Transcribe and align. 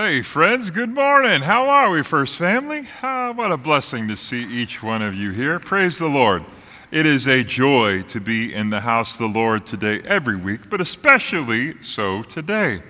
Hey, 0.00 0.22
friends, 0.22 0.70
good 0.70 0.94
morning. 0.94 1.42
How 1.42 1.68
are 1.68 1.90
we, 1.90 2.04
First 2.04 2.36
Family? 2.36 2.86
Ah, 3.02 3.32
what 3.32 3.50
a 3.50 3.56
blessing 3.56 4.06
to 4.06 4.16
see 4.16 4.44
each 4.44 4.80
one 4.80 5.02
of 5.02 5.16
you 5.16 5.32
here. 5.32 5.58
Praise 5.58 5.98
the 5.98 6.06
Lord. 6.06 6.44
It 6.92 7.04
is 7.04 7.26
a 7.26 7.42
joy 7.42 8.02
to 8.02 8.20
be 8.20 8.54
in 8.54 8.70
the 8.70 8.78
house 8.78 9.14
of 9.14 9.18
the 9.18 9.26
Lord 9.26 9.66
today, 9.66 10.00
every 10.02 10.36
week, 10.36 10.70
but 10.70 10.80
especially 10.80 11.82
so 11.82 12.22
today. 12.22 12.80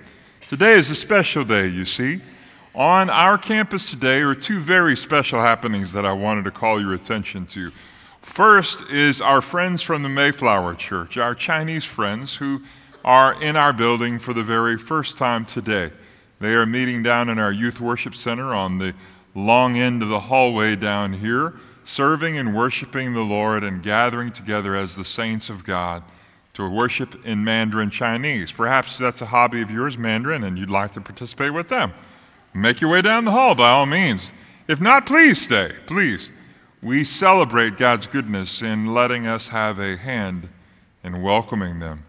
Today 0.47 0.73
is 0.73 0.91
a 0.91 0.95
special 0.95 1.43
day, 1.43 1.65
you 1.65 1.83
see. 1.83 2.21
On 2.75 3.09
our 3.09 3.39
campus 3.39 3.89
today 3.89 4.21
are 4.21 4.35
two 4.35 4.59
very 4.59 4.95
special 4.95 5.41
happenings 5.41 5.91
that 5.93 6.05
I 6.05 6.13
wanted 6.13 6.45
to 6.45 6.51
call 6.51 6.79
your 6.79 6.93
attention 6.93 7.47
to. 7.47 7.71
First 8.21 8.83
is 8.83 9.19
our 9.19 9.41
friends 9.41 9.81
from 9.81 10.03
the 10.03 10.09
Mayflower 10.09 10.75
Church, 10.75 11.17
our 11.17 11.33
Chinese 11.33 11.85
friends 11.85 12.35
who 12.35 12.61
are 13.03 13.41
in 13.41 13.55
our 13.55 13.73
building 13.73 14.19
for 14.19 14.35
the 14.35 14.43
very 14.43 14.77
first 14.77 15.17
time 15.17 15.43
today. 15.43 15.89
They 16.39 16.53
are 16.53 16.65
meeting 16.65 17.03
down 17.03 17.29
in 17.29 17.37
our 17.39 17.51
youth 17.51 17.81
worship 17.81 18.15
center 18.15 18.53
on 18.53 18.77
the 18.77 18.93
long 19.35 19.77
end 19.77 20.01
of 20.01 20.09
the 20.09 20.19
hallway 20.19 20.75
down 20.75 21.13
here, 21.13 21.53
serving 21.83 22.37
and 22.37 22.55
worshiping 22.55 23.13
the 23.13 23.21
Lord 23.21 23.63
and 23.63 23.83
gathering 23.83 24.31
together 24.31 24.75
as 24.75 24.95
the 24.95 25.05
saints 25.05 25.49
of 25.49 25.63
God 25.63 26.03
to 26.53 26.69
worship 26.69 27.25
in 27.25 27.43
Mandarin 27.43 27.89
Chinese. 27.89 28.51
Perhaps 28.51 28.97
that's 28.97 29.21
a 29.21 29.25
hobby 29.25 29.61
of 29.61 29.71
yours, 29.71 29.97
Mandarin, 29.97 30.43
and 30.43 30.57
you'd 30.57 30.69
like 30.69 30.93
to 30.93 31.01
participate 31.01 31.53
with 31.53 31.69
them. 31.69 31.93
Make 32.53 32.81
your 32.81 32.89
way 32.89 33.01
down 33.01 33.25
the 33.25 33.31
hall 33.31 33.55
by 33.55 33.69
all 33.69 33.85
means. 33.85 34.33
If 34.67 34.81
not, 34.81 35.05
please 35.05 35.41
stay, 35.41 35.73
please. 35.87 36.31
We 36.81 37.03
celebrate 37.03 37.77
God's 37.77 38.07
goodness 38.07 38.61
in 38.61 38.93
letting 38.93 39.27
us 39.27 39.49
have 39.49 39.79
a 39.79 39.97
hand 39.97 40.49
in 41.03 41.21
welcoming 41.21 41.79
them 41.79 42.05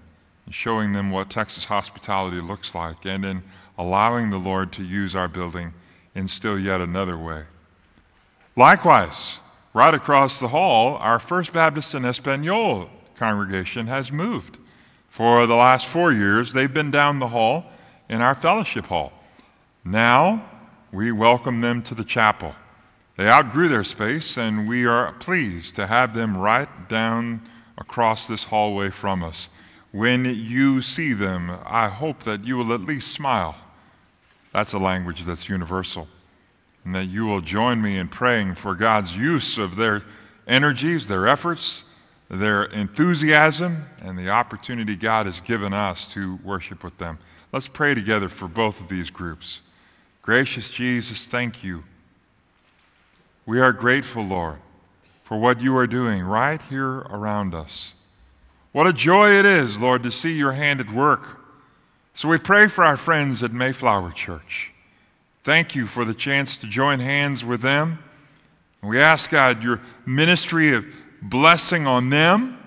and 0.46 0.54
showing 0.54 0.92
them 0.92 1.10
what 1.10 1.30
Texas 1.30 1.64
hospitality 1.64 2.40
looks 2.40 2.74
like 2.74 3.04
and 3.04 3.24
in 3.24 3.42
allowing 3.80 4.28
the 4.28 4.36
Lord 4.36 4.70
to 4.72 4.84
use 4.84 5.16
our 5.16 5.26
building 5.26 5.72
in 6.14 6.28
still 6.28 6.58
yet 6.58 6.82
another 6.82 7.16
way. 7.16 7.44
Likewise, 8.54 9.40
right 9.72 9.94
across 9.94 10.38
the 10.38 10.48
hall, 10.48 10.96
our 10.96 11.18
First 11.18 11.54
Baptist 11.54 11.94
and 11.94 12.04
Espanol 12.04 12.90
congregation 13.16 13.86
has 13.86 14.12
moved. 14.12 14.58
For 15.08 15.46
the 15.46 15.54
last 15.54 15.86
four 15.86 16.12
years, 16.12 16.52
they've 16.52 16.72
been 16.72 16.90
down 16.90 17.20
the 17.20 17.28
hall 17.28 17.64
in 18.10 18.20
our 18.20 18.34
fellowship 18.34 18.86
hall. 18.86 19.14
Now, 19.82 20.44
we 20.92 21.10
welcome 21.10 21.62
them 21.62 21.80
to 21.84 21.94
the 21.94 22.04
chapel. 22.04 22.54
They 23.16 23.30
outgrew 23.30 23.68
their 23.68 23.84
space, 23.84 24.36
and 24.36 24.68
we 24.68 24.84
are 24.84 25.14
pleased 25.14 25.74
to 25.76 25.86
have 25.86 26.12
them 26.12 26.36
right 26.36 26.68
down 26.90 27.48
across 27.78 28.28
this 28.28 28.44
hallway 28.44 28.90
from 28.90 29.24
us. 29.24 29.48
When 29.90 30.26
you 30.26 30.82
see 30.82 31.14
them, 31.14 31.50
I 31.64 31.88
hope 31.88 32.24
that 32.24 32.44
you 32.44 32.58
will 32.58 32.74
at 32.74 32.82
least 32.82 33.12
smile 33.12 33.56
that's 34.52 34.72
a 34.72 34.78
language 34.78 35.24
that's 35.24 35.48
universal. 35.48 36.08
And 36.84 36.94
that 36.94 37.04
you 37.04 37.26
will 37.26 37.40
join 37.40 37.80
me 37.80 37.98
in 37.98 38.08
praying 38.08 38.54
for 38.54 38.74
God's 38.74 39.16
use 39.16 39.58
of 39.58 39.76
their 39.76 40.02
energies, 40.46 41.06
their 41.06 41.28
efforts, 41.28 41.84
their 42.28 42.64
enthusiasm, 42.64 43.84
and 44.02 44.18
the 44.18 44.30
opportunity 44.30 44.96
God 44.96 45.26
has 45.26 45.40
given 45.40 45.72
us 45.72 46.06
to 46.08 46.38
worship 46.42 46.82
with 46.82 46.96
them. 46.98 47.18
Let's 47.52 47.68
pray 47.68 47.94
together 47.94 48.28
for 48.28 48.48
both 48.48 48.80
of 48.80 48.88
these 48.88 49.10
groups. 49.10 49.60
Gracious 50.22 50.70
Jesus, 50.70 51.26
thank 51.26 51.62
you. 51.62 51.84
We 53.46 53.60
are 53.60 53.72
grateful, 53.72 54.24
Lord, 54.24 54.58
for 55.24 55.38
what 55.38 55.60
you 55.60 55.76
are 55.76 55.86
doing 55.86 56.22
right 56.22 56.62
here 56.62 57.00
around 57.00 57.54
us. 57.54 57.94
What 58.72 58.86
a 58.86 58.92
joy 58.92 59.32
it 59.32 59.44
is, 59.44 59.78
Lord, 59.78 60.02
to 60.04 60.10
see 60.10 60.32
your 60.32 60.52
hand 60.52 60.80
at 60.80 60.90
work 60.92 61.39
so 62.14 62.28
we 62.28 62.38
pray 62.38 62.66
for 62.66 62.84
our 62.84 62.96
friends 62.96 63.42
at 63.42 63.52
Mayflower 63.52 64.10
Church. 64.10 64.72
Thank 65.42 65.74
you 65.74 65.86
for 65.86 66.04
the 66.04 66.12
chance 66.12 66.56
to 66.58 66.66
join 66.66 67.00
hands 67.00 67.44
with 67.44 67.62
them. 67.62 67.98
We 68.82 68.98
ask, 68.98 69.30
God, 69.30 69.62
your 69.62 69.80
ministry 70.04 70.74
of 70.74 70.84
blessing 71.22 71.86
on 71.86 72.10
them, 72.10 72.58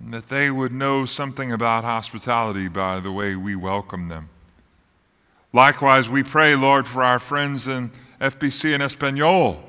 and 0.00 0.12
that 0.12 0.28
they 0.28 0.50
would 0.50 0.72
know 0.72 1.06
something 1.06 1.52
about 1.52 1.84
hospitality 1.84 2.68
by 2.68 3.00
the 3.00 3.12
way 3.12 3.36
we 3.36 3.54
welcome 3.54 4.08
them. 4.08 4.28
Likewise, 5.52 6.08
we 6.08 6.22
pray, 6.22 6.56
Lord, 6.56 6.88
for 6.88 7.04
our 7.04 7.18
friends 7.18 7.68
in 7.68 7.90
FBC 8.20 8.74
and 8.74 8.82
Espanol. 8.82 9.62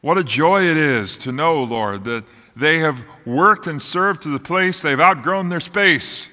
What 0.00 0.16
a 0.16 0.24
joy 0.24 0.62
it 0.62 0.76
is 0.76 1.18
to 1.18 1.32
know, 1.32 1.62
Lord, 1.62 2.04
that 2.04 2.24
they 2.56 2.78
have 2.78 3.04
worked 3.26 3.66
and 3.66 3.82
served 3.82 4.22
to 4.22 4.28
the 4.28 4.40
place, 4.40 4.80
they've 4.80 4.98
outgrown 4.98 5.50
their 5.50 5.60
space 5.60 6.29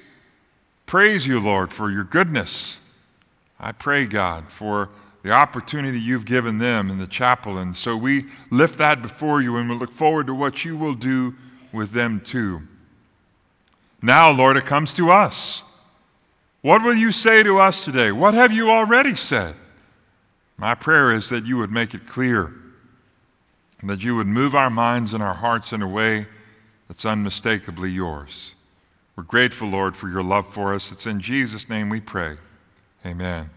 praise 0.88 1.26
you, 1.26 1.38
Lord, 1.38 1.72
for 1.72 1.90
your 1.90 2.02
goodness. 2.02 2.80
I 3.60 3.72
pray, 3.72 4.06
God, 4.06 4.50
for 4.50 4.88
the 5.22 5.30
opportunity 5.30 6.00
you've 6.00 6.24
given 6.24 6.58
them 6.58 6.90
in 6.90 6.98
the 6.98 7.06
chapel. 7.06 7.58
And 7.58 7.76
so 7.76 7.96
we 7.96 8.26
lift 8.50 8.78
that 8.78 9.02
before 9.02 9.42
you 9.42 9.56
and 9.56 9.68
we 9.68 9.76
look 9.76 9.92
forward 9.92 10.26
to 10.26 10.34
what 10.34 10.64
you 10.64 10.76
will 10.76 10.94
do 10.94 11.34
with 11.72 11.92
them 11.92 12.20
too. 12.20 12.62
Now, 14.00 14.30
Lord, 14.30 14.56
it 14.56 14.64
comes 14.64 14.92
to 14.94 15.10
us. 15.10 15.64
What 16.62 16.82
will 16.82 16.94
you 16.94 17.12
say 17.12 17.42
to 17.42 17.58
us 17.58 17.84
today? 17.84 18.10
What 18.10 18.34
have 18.34 18.52
you 18.52 18.70
already 18.70 19.14
said? 19.14 19.54
My 20.56 20.74
prayer 20.74 21.12
is 21.12 21.28
that 21.28 21.46
you 21.46 21.58
would 21.58 21.70
make 21.70 21.94
it 21.94 22.06
clear, 22.06 22.52
that 23.82 24.02
you 24.02 24.16
would 24.16 24.26
move 24.26 24.54
our 24.54 24.70
minds 24.70 25.14
and 25.14 25.22
our 25.22 25.34
hearts 25.34 25.72
in 25.72 25.82
a 25.82 25.88
way 25.88 26.26
that's 26.88 27.04
unmistakably 27.04 27.90
yours. 27.90 28.54
We're 29.18 29.24
grateful, 29.24 29.68
Lord, 29.68 29.96
for 29.96 30.08
your 30.08 30.22
love 30.22 30.46
for 30.46 30.72
us. 30.72 30.92
It's 30.92 31.04
in 31.04 31.18
Jesus' 31.18 31.68
name 31.68 31.88
we 31.88 31.98
pray. 31.98 32.36
Amen. 33.04 33.50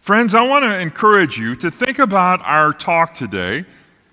Friends, 0.00 0.34
I 0.34 0.40
want 0.40 0.64
to 0.64 0.80
encourage 0.80 1.38
you 1.38 1.54
to 1.56 1.70
think 1.70 1.98
about 1.98 2.40
our 2.44 2.72
talk 2.72 3.12
today. 3.12 3.66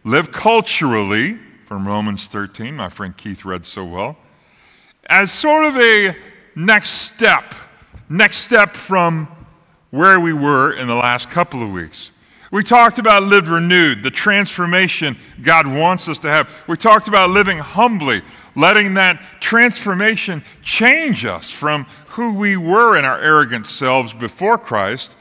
Live 0.04 0.34
culturally, 0.34 1.40
from 1.64 1.88
Romans 1.88 2.28
13, 2.28 2.76
my 2.76 2.90
friend 2.90 3.16
Keith 3.16 3.46
read 3.46 3.66
so 3.66 3.86
well, 3.86 4.18
as 5.06 5.32
sort 5.32 5.64
of 5.68 5.78
a 5.78 6.14
next 6.54 6.90
step, 6.90 7.56
next 8.10 8.40
step 8.40 8.76
from 8.76 9.34
where 9.92 10.20
we 10.20 10.34
were 10.34 10.74
in 10.74 10.90
the 10.90 10.96
last 10.96 11.30
couple 11.30 11.64
of 11.64 11.72
weeks. 11.72 12.12
We 12.52 12.64
talked 12.64 13.00
about 13.00 13.24
lived 13.24 13.48
renewed, 13.48 14.04
the 14.04 14.12
transformation 14.12 15.18
God 15.42 15.68
wants 15.68 16.08
us 16.08 16.18
to 16.20 16.30
have. 16.30 16.64
We 16.68 16.78
talked 16.78 17.08
about 17.08 17.32
living 17.32 17.58
humbly, 17.58 18.22
letting 18.56 18.94
that 18.96 19.22
transformation 19.42 20.44
change 20.62 21.26
us 21.26 21.52
from 21.52 21.86
who 22.10 22.34
we 22.34 22.56
were 22.56 22.96
in 22.96 23.06
our 23.06 23.20
arrogant 23.20 23.66
selves 23.66 24.14
before 24.14 24.58
Christ 24.58 25.16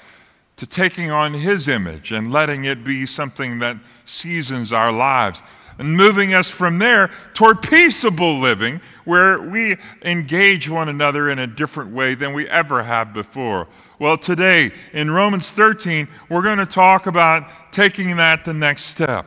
to 0.57 0.67
taking 0.67 1.11
on 1.11 1.35
His 1.35 1.67
image 1.67 2.12
and 2.12 2.31
letting 2.31 2.65
it 2.65 2.85
be 2.85 3.07
something 3.07 3.59
that 3.59 3.77
seasons 4.05 4.73
our 4.73 4.93
lives. 4.93 5.43
And 5.77 5.97
moving 5.97 6.35
us 6.35 6.49
from 6.49 6.79
there 6.79 7.11
toward 7.33 7.61
peaceable 7.61 8.39
living, 8.39 8.81
where 9.05 9.41
we 9.41 9.77
engage 10.03 10.69
one 10.69 10.89
another 10.89 11.29
in 11.31 11.41
a 11.41 11.49
different 11.49 11.91
way 11.91 12.15
than 12.15 12.33
we 12.33 12.49
ever 12.49 12.85
have 12.85 13.12
before. 13.12 13.67
Well, 13.99 14.19
today 14.19 14.72
in 14.93 15.09
Romans 15.09 15.53
13, 15.53 16.09
we're 16.28 16.43
going 16.43 16.59
to 16.59 16.66
talk 16.66 17.06
about 17.06 17.49
taking 17.71 18.16
that 18.16 18.44
the 18.44 18.53
next 18.53 18.84
step 18.87 19.27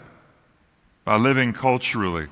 by 1.06 1.16
living 1.16 1.54
culturally. 1.54 2.28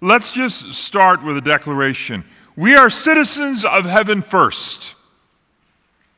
Let's 0.00 0.32
just 0.32 0.72
start 0.72 1.22
with 1.22 1.36
a 1.36 1.42
declaration. 1.42 2.24
We 2.56 2.74
are 2.74 2.88
citizens 2.88 3.66
of 3.66 3.84
heaven 3.84 4.22
first. 4.22 4.94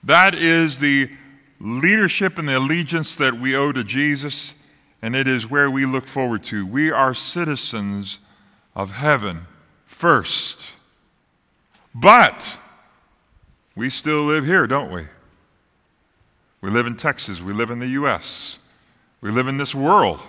That 0.04 0.36
is 0.36 0.78
the 0.78 1.10
leadership 1.58 2.38
and 2.38 2.48
the 2.48 2.58
allegiance 2.58 3.16
that 3.16 3.40
we 3.40 3.56
owe 3.56 3.72
to 3.72 3.82
Jesus, 3.82 4.54
and 5.02 5.16
it 5.16 5.26
is 5.26 5.50
where 5.50 5.68
we 5.68 5.84
look 5.84 6.06
forward 6.06 6.44
to. 6.44 6.64
We 6.64 6.92
are 6.92 7.12
citizens 7.12 8.20
of 8.76 8.92
heaven 8.92 9.46
first. 9.84 10.70
But 11.92 12.56
we 13.74 13.90
still 13.90 14.24
live 14.24 14.44
here, 14.44 14.68
don't 14.68 14.92
we? 14.92 15.06
We 16.60 16.70
live 16.70 16.86
in 16.86 16.96
Texas, 16.96 17.40
we 17.40 17.52
live 17.52 17.70
in 17.70 17.78
the 17.78 17.88
U.S., 17.88 18.58
we 19.20 19.30
live 19.30 19.48
in 19.48 19.58
this 19.58 19.74
world. 19.74 20.22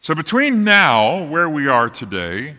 So, 0.00 0.14
between 0.14 0.64
now, 0.64 1.24
where 1.24 1.48
we 1.48 1.68
are 1.68 1.90
today, 1.90 2.56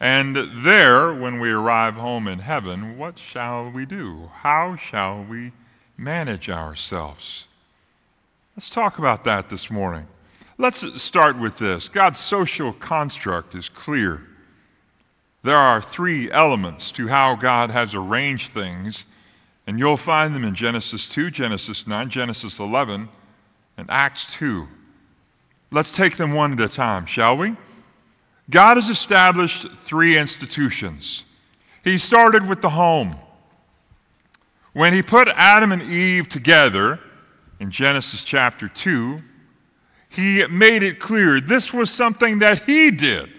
and 0.00 0.36
there, 0.64 1.14
when 1.14 1.38
we 1.38 1.50
arrive 1.50 1.94
home 1.94 2.26
in 2.26 2.40
heaven, 2.40 2.98
what 2.98 3.18
shall 3.18 3.70
we 3.70 3.86
do? 3.86 4.30
How 4.34 4.74
shall 4.74 5.22
we 5.22 5.52
manage 5.96 6.50
ourselves? 6.50 7.46
Let's 8.56 8.68
talk 8.68 8.98
about 8.98 9.22
that 9.24 9.48
this 9.48 9.70
morning. 9.70 10.08
Let's 10.58 11.00
start 11.00 11.38
with 11.38 11.58
this 11.58 11.88
God's 11.88 12.18
social 12.18 12.72
construct 12.72 13.54
is 13.54 13.68
clear. 13.68 14.22
There 15.44 15.56
are 15.56 15.80
three 15.80 16.30
elements 16.30 16.90
to 16.92 17.08
how 17.08 17.36
God 17.36 17.70
has 17.70 17.94
arranged 17.94 18.52
things, 18.52 19.06
and 19.72 19.78
you'll 19.78 19.96
find 19.96 20.34
them 20.34 20.44
in 20.44 20.54
Genesis 20.54 21.08
2, 21.08 21.30
Genesis 21.30 21.86
9, 21.86 22.10
Genesis 22.10 22.60
11, 22.60 23.08
and 23.78 23.90
Acts 23.90 24.26
2. 24.34 24.68
Let's 25.70 25.90
take 25.90 26.18
them 26.18 26.34
one 26.34 26.52
at 26.52 26.60
a 26.60 26.68
time, 26.68 27.06
shall 27.06 27.38
we? 27.38 27.56
God 28.50 28.76
has 28.76 28.90
established 28.90 29.66
three 29.78 30.18
institutions. 30.18 31.24
He 31.82 31.96
started 31.96 32.46
with 32.46 32.60
the 32.60 32.68
home. 32.68 33.16
When 34.74 34.92
he 34.92 35.02
put 35.02 35.28
Adam 35.28 35.72
and 35.72 35.80
Eve 35.80 36.28
together 36.28 37.00
in 37.58 37.70
Genesis 37.70 38.24
chapter 38.24 38.68
2, 38.68 39.22
he 40.10 40.46
made 40.48 40.82
it 40.82 41.00
clear 41.00 41.40
this 41.40 41.72
was 41.72 41.90
something 41.90 42.40
that 42.40 42.64
he 42.64 42.90
did. 42.90 43.30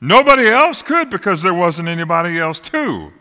Nobody 0.00 0.48
else 0.48 0.80
could 0.80 1.10
because 1.10 1.42
there 1.42 1.52
wasn't 1.52 1.88
anybody 1.88 2.38
else 2.38 2.58
to. 2.58 3.12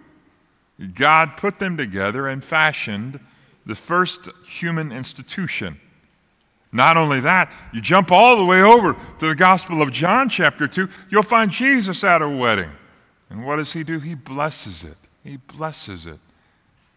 God 0.94 1.38
put 1.38 1.60
them 1.60 1.78
together 1.78 2.28
and 2.28 2.44
fashioned 2.44 3.20
the 3.66 3.76
first 3.76 4.30
human 4.46 4.92
institution. 4.92 5.80
Not 6.72 6.98
only 6.98 7.20
that, 7.22 7.52
you 7.74 7.82
jump 7.82 8.12
all 8.12 8.38
the 8.38 8.46
way 8.46 8.62
over 8.62 8.96
to 9.20 9.28
the 9.28 9.36
Gospel 9.36 9.82
of 9.82 9.92
John, 9.92 10.30
chapter 10.30 10.68
2, 10.68 10.88
you'll 11.10 11.24
find 11.24 11.50
Jesus 11.50 12.04
at 12.04 12.22
a 12.22 12.30
wedding. 12.30 12.70
And 13.30 13.46
what 13.46 13.58
does 13.58 13.74
he 13.74 13.84
do? 13.84 14.00
He 14.00 14.14
blesses 14.14 14.84
it. 14.84 14.98
He 15.24 15.38
blesses 15.38 16.06
it. 16.06 16.20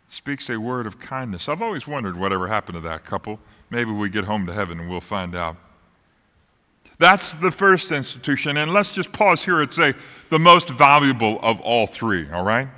Speaks 0.08 0.50
a 0.50 0.58
word 0.58 0.86
of 0.86 0.98
kindness. 1.00 1.48
I've 1.48 1.62
always 1.62 1.86
wondered 1.86 2.16
whatever 2.16 2.48
happened 2.48 2.76
to 2.76 2.80
that 2.80 3.04
couple. 3.04 3.38
Maybe 3.70 3.92
we 3.92 4.10
get 4.10 4.24
home 4.24 4.46
to 4.46 4.52
heaven 4.52 4.80
and 4.80 4.90
we'll 4.90 5.00
find 5.00 5.34
out. 5.34 5.56
That's 6.98 7.34
the 7.36 7.50
first 7.50 7.92
institution. 7.92 8.56
And 8.56 8.72
let's 8.72 8.92
just 8.92 9.12
pause 9.12 9.44
here 9.44 9.62
and 9.62 9.72
say 9.72 9.94
the 10.28 10.38
most 10.38 10.68
valuable 10.68 11.38
of 11.42 11.60
all 11.60 11.86
three, 11.86 12.30
all 12.30 12.44
right? 12.44 12.68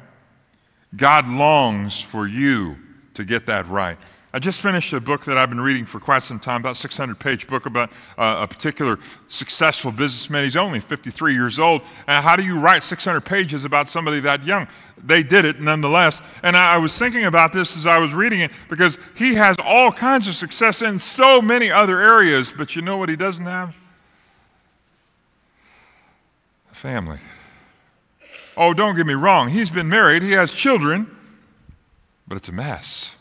God 0.97 1.29
longs 1.29 2.01
for 2.01 2.27
you 2.27 2.77
to 3.15 3.25
get 3.25 3.47
that 3.47 3.69
right. 3.69 3.99
I 4.35 4.39
just 4.39 4.63
finished 4.63 4.95
a 4.95 5.01
book 5.01 5.27
that 5.27 5.37
I've 5.37 5.51
been 5.51 5.61
reading 5.61 5.85
for 5.85 6.01
quite 6.01 6.23
some 6.23 6.41
time, 6.41 6.63
about 6.63 6.79
600 6.79 7.19
page 7.19 7.47
book 7.47 7.67
about 7.67 7.93
uh, 8.17 8.39
a 8.41 8.49
particular 8.49 8.99
successful 9.29 9.93
businessman. 9.93 10.45
He's 10.45 10.57
only 10.57 10.81
53 10.81 11.35
years 11.35 11.59
old. 11.59 11.83
And 12.07 12.25
how 12.25 12.37
do 12.37 12.43
you 12.43 12.59
write 12.59 12.83
600 12.83 13.21
pages 13.21 13.67
about 13.67 13.91
somebody 13.91 14.21
that 14.21 14.47
young? 14.47 14.69
They 15.05 15.23
did 15.23 15.45
it 15.45 15.61
nonetheless. 15.61 16.23
And 16.43 16.57
I, 16.57 16.75
I 16.75 16.77
was 16.79 16.99
thinking 16.99 17.27
about 17.27 17.53
this 17.53 17.77
as 17.77 17.87
I 17.87 17.99
was 17.99 18.15
reading 18.15 18.41
it 18.41 18.53
because 18.71 18.97
he 19.17 19.35
has 19.35 19.57
all 19.63 19.93
kinds 19.93 20.29
of 20.29 20.35
success 20.35 20.81
in 20.81 20.99
so 20.99 21.43
many 21.43 21.71
other 21.71 22.01
areas, 22.01 22.55
but 22.57 22.75
you 22.75 22.81
know 22.81 22.97
what 22.97 23.11
he 23.11 23.17
doesn't 23.17 23.45
have? 23.45 23.77
A 26.71 26.75
family. 26.75 27.19
Oh, 28.57 28.75
don't 28.75 28.97
get 28.97 29.07
me 29.07 29.15
wrong. 29.15 29.49
He's 29.49 29.71
been 29.71 29.89
married, 29.89 30.23
he 30.23 30.33
has 30.33 30.53
children, 30.53 31.15
but 32.27 32.37
it's 32.37 32.49
a 32.49 32.53
mess. 32.53 33.17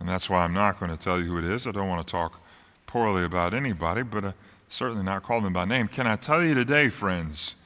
And 0.00 0.08
that's 0.08 0.28
why 0.28 0.44
I'm 0.44 0.52
not 0.52 0.78
going 0.78 0.90
to 0.90 0.96
tell 0.96 1.18
you 1.18 1.24
who 1.24 1.38
it 1.38 1.44
is. 1.44 1.66
I 1.66 1.70
don't 1.70 1.88
want 1.88 2.06
to 2.06 2.10
talk 2.10 2.40
poorly 2.86 3.24
about 3.24 3.54
anybody, 3.54 4.02
but 4.02 4.24
uh, 4.24 4.32
certainly 4.68 5.02
not 5.02 5.22
call 5.22 5.40
them 5.40 5.52
by 5.52 5.64
name. 5.64 5.88
Can 5.88 6.06
I 6.06 6.16
tell 6.16 6.44
you 6.44 6.54
today, 6.54 6.88
friends? 6.90 7.56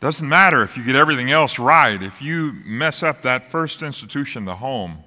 Doesn't 0.00 0.28
matter 0.28 0.62
if 0.62 0.76
you 0.76 0.84
get 0.84 0.96
everything 0.96 1.30
else 1.30 1.58
right, 1.58 2.02
if 2.02 2.22
you 2.22 2.54
mess 2.64 3.02
up 3.02 3.20
that 3.22 3.44
first 3.44 3.82
institution, 3.82 4.46
the 4.46 4.56
home, 4.56 4.98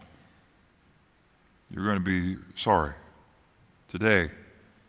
you're 1.72 1.84
going 1.84 1.98
to 1.98 2.04
be 2.04 2.38
sorry. 2.56 2.94
Today, 3.88 4.30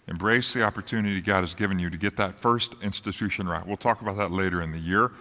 embrace 0.08 0.52
the 0.52 0.62
opportunity 0.62 1.20
God 1.22 1.40
has 1.40 1.54
given 1.54 1.78
you 1.78 1.88
to 1.88 1.96
get 1.96 2.16
that 2.16 2.38
first 2.38 2.74
institution 2.82 3.48
right. 3.48 3.66
We'll 3.66 3.78
talk 3.78 4.02
about 4.02 4.18
that 4.18 4.30
later 4.30 4.60
in 4.60 4.72
the 4.72 4.78
year, 4.78 5.12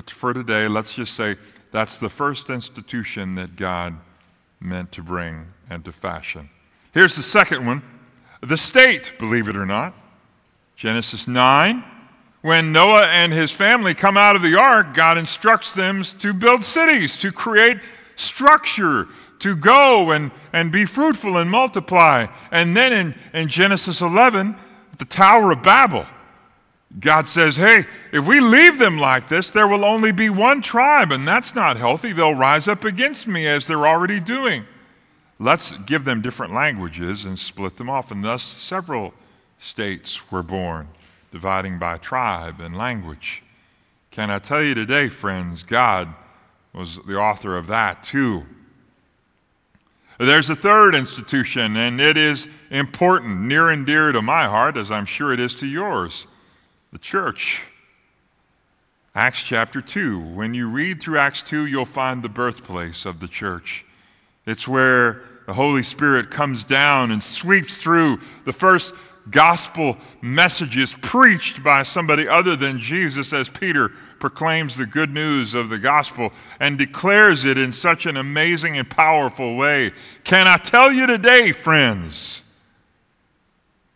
but 0.00 0.08
for 0.08 0.32
today, 0.32 0.66
let's 0.66 0.94
just 0.94 1.12
say 1.12 1.36
that's 1.72 1.98
the 1.98 2.08
first 2.08 2.48
institution 2.48 3.34
that 3.34 3.54
God 3.54 3.98
meant 4.58 4.92
to 4.92 5.02
bring 5.02 5.48
and 5.68 5.84
to 5.84 5.92
fashion. 5.92 6.48
Here's 6.92 7.16
the 7.16 7.22
second 7.22 7.66
one 7.66 7.82
the 8.40 8.56
state, 8.56 9.12
believe 9.18 9.46
it 9.46 9.58
or 9.58 9.66
not. 9.66 9.92
Genesis 10.74 11.28
9. 11.28 11.84
When 12.40 12.72
Noah 12.72 13.08
and 13.08 13.30
his 13.30 13.52
family 13.52 13.92
come 13.92 14.16
out 14.16 14.36
of 14.36 14.40
the 14.40 14.58
ark, 14.58 14.94
God 14.94 15.18
instructs 15.18 15.74
them 15.74 16.02
to 16.02 16.32
build 16.32 16.64
cities, 16.64 17.18
to 17.18 17.30
create 17.30 17.76
structure, 18.16 19.06
to 19.40 19.54
go 19.54 20.12
and, 20.12 20.30
and 20.54 20.72
be 20.72 20.86
fruitful 20.86 21.36
and 21.36 21.50
multiply. 21.50 22.26
And 22.50 22.74
then 22.74 22.94
in, 22.94 23.14
in 23.34 23.48
Genesis 23.48 24.00
11, 24.00 24.56
the 24.96 25.04
Tower 25.04 25.52
of 25.52 25.62
Babel, 25.62 26.06
God 26.98 27.28
says, 27.28 27.54
hey, 27.54 27.86
if 28.12 28.26
we 28.26 28.40
leave 28.40 28.78
them 28.78 28.98
like 28.98 29.28
this, 29.28 29.52
there 29.52 29.68
will 29.68 29.84
only 29.84 30.10
be 30.10 30.28
one 30.28 30.60
tribe, 30.60 31.12
and 31.12 31.26
that's 31.26 31.54
not 31.54 31.76
healthy. 31.76 32.12
They'll 32.12 32.34
rise 32.34 32.66
up 32.66 32.84
against 32.84 33.28
me 33.28 33.46
as 33.46 33.66
they're 33.66 33.86
already 33.86 34.18
doing. 34.18 34.64
Let's 35.38 35.72
give 35.86 36.04
them 36.04 36.20
different 36.20 36.52
languages 36.52 37.26
and 37.26 37.38
split 37.38 37.76
them 37.76 37.88
off. 37.88 38.10
And 38.10 38.24
thus, 38.24 38.42
several 38.42 39.14
states 39.58 40.32
were 40.32 40.42
born, 40.42 40.88
dividing 41.30 41.78
by 41.78 41.98
tribe 41.98 42.60
and 42.60 42.76
language. 42.76 43.44
Can 44.10 44.28
I 44.28 44.40
tell 44.40 44.62
you 44.62 44.74
today, 44.74 45.08
friends, 45.08 45.62
God 45.62 46.12
was 46.72 46.98
the 47.06 47.16
author 47.16 47.56
of 47.56 47.68
that 47.68 48.02
too. 48.02 48.44
There's 50.18 50.50
a 50.50 50.56
third 50.56 50.94
institution, 50.96 51.76
and 51.76 52.00
it 52.00 52.16
is 52.16 52.48
important, 52.70 53.42
near 53.42 53.70
and 53.70 53.86
dear 53.86 54.10
to 54.12 54.20
my 54.20 54.44
heart, 54.44 54.76
as 54.76 54.90
I'm 54.90 55.06
sure 55.06 55.32
it 55.32 55.40
is 55.40 55.54
to 55.54 55.66
yours 55.66 56.26
the 56.92 56.98
church. 56.98 57.62
Acts 59.14 59.42
chapter 59.42 59.80
2. 59.80 60.20
When 60.20 60.54
you 60.54 60.68
read 60.68 61.00
through 61.00 61.18
Acts 61.18 61.42
2, 61.42 61.66
you'll 61.66 61.84
find 61.84 62.22
the 62.22 62.28
birthplace 62.28 63.06
of 63.06 63.20
the 63.20 63.28
church. 63.28 63.84
It's 64.46 64.66
where 64.68 65.22
the 65.46 65.54
Holy 65.54 65.82
Spirit 65.82 66.30
comes 66.30 66.64
down 66.64 67.10
and 67.10 67.22
sweeps 67.22 67.78
through 67.78 68.20
the 68.44 68.52
first 68.52 68.94
gospel 69.30 69.96
messages 70.22 70.96
preached 71.02 71.62
by 71.62 71.82
somebody 71.82 72.26
other 72.26 72.56
than 72.56 72.80
Jesus 72.80 73.32
as 73.32 73.50
Peter 73.50 73.90
proclaims 74.18 74.76
the 74.76 74.86
good 74.86 75.12
news 75.12 75.54
of 75.54 75.68
the 75.68 75.78
gospel 75.78 76.32
and 76.58 76.78
declares 76.78 77.44
it 77.44 77.58
in 77.58 77.72
such 77.72 78.06
an 78.06 78.16
amazing 78.16 78.78
and 78.78 78.88
powerful 78.88 79.56
way. 79.56 79.92
Can 80.24 80.46
I 80.46 80.56
tell 80.56 80.92
you 80.92 81.06
today, 81.06 81.52
friends? 81.52 82.44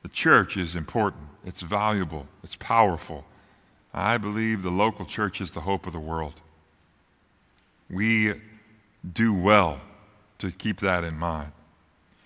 The 0.03 0.09
church 0.09 0.57
is 0.57 0.77
important, 0.77 1.25
it's 1.45 1.61
valuable, 1.61 2.27
it's 2.43 2.57
powerful. 2.57 3.25
I 3.93 4.19
believe 4.19 4.63
the 4.63 4.71
local 4.71 5.05
church 5.05 5.41
is 5.41 5.53
the 5.53 5.61
hope 5.61 5.87
of 5.87 5.93
the 5.93 6.01
world. 6.01 6.35
We 7.89 8.35
do 9.13 9.35
well 9.35 9.81
to 10.39 10.51
keep 10.51 10.81
that 10.81 11.05
in 11.05 11.17
mind. 11.17 11.53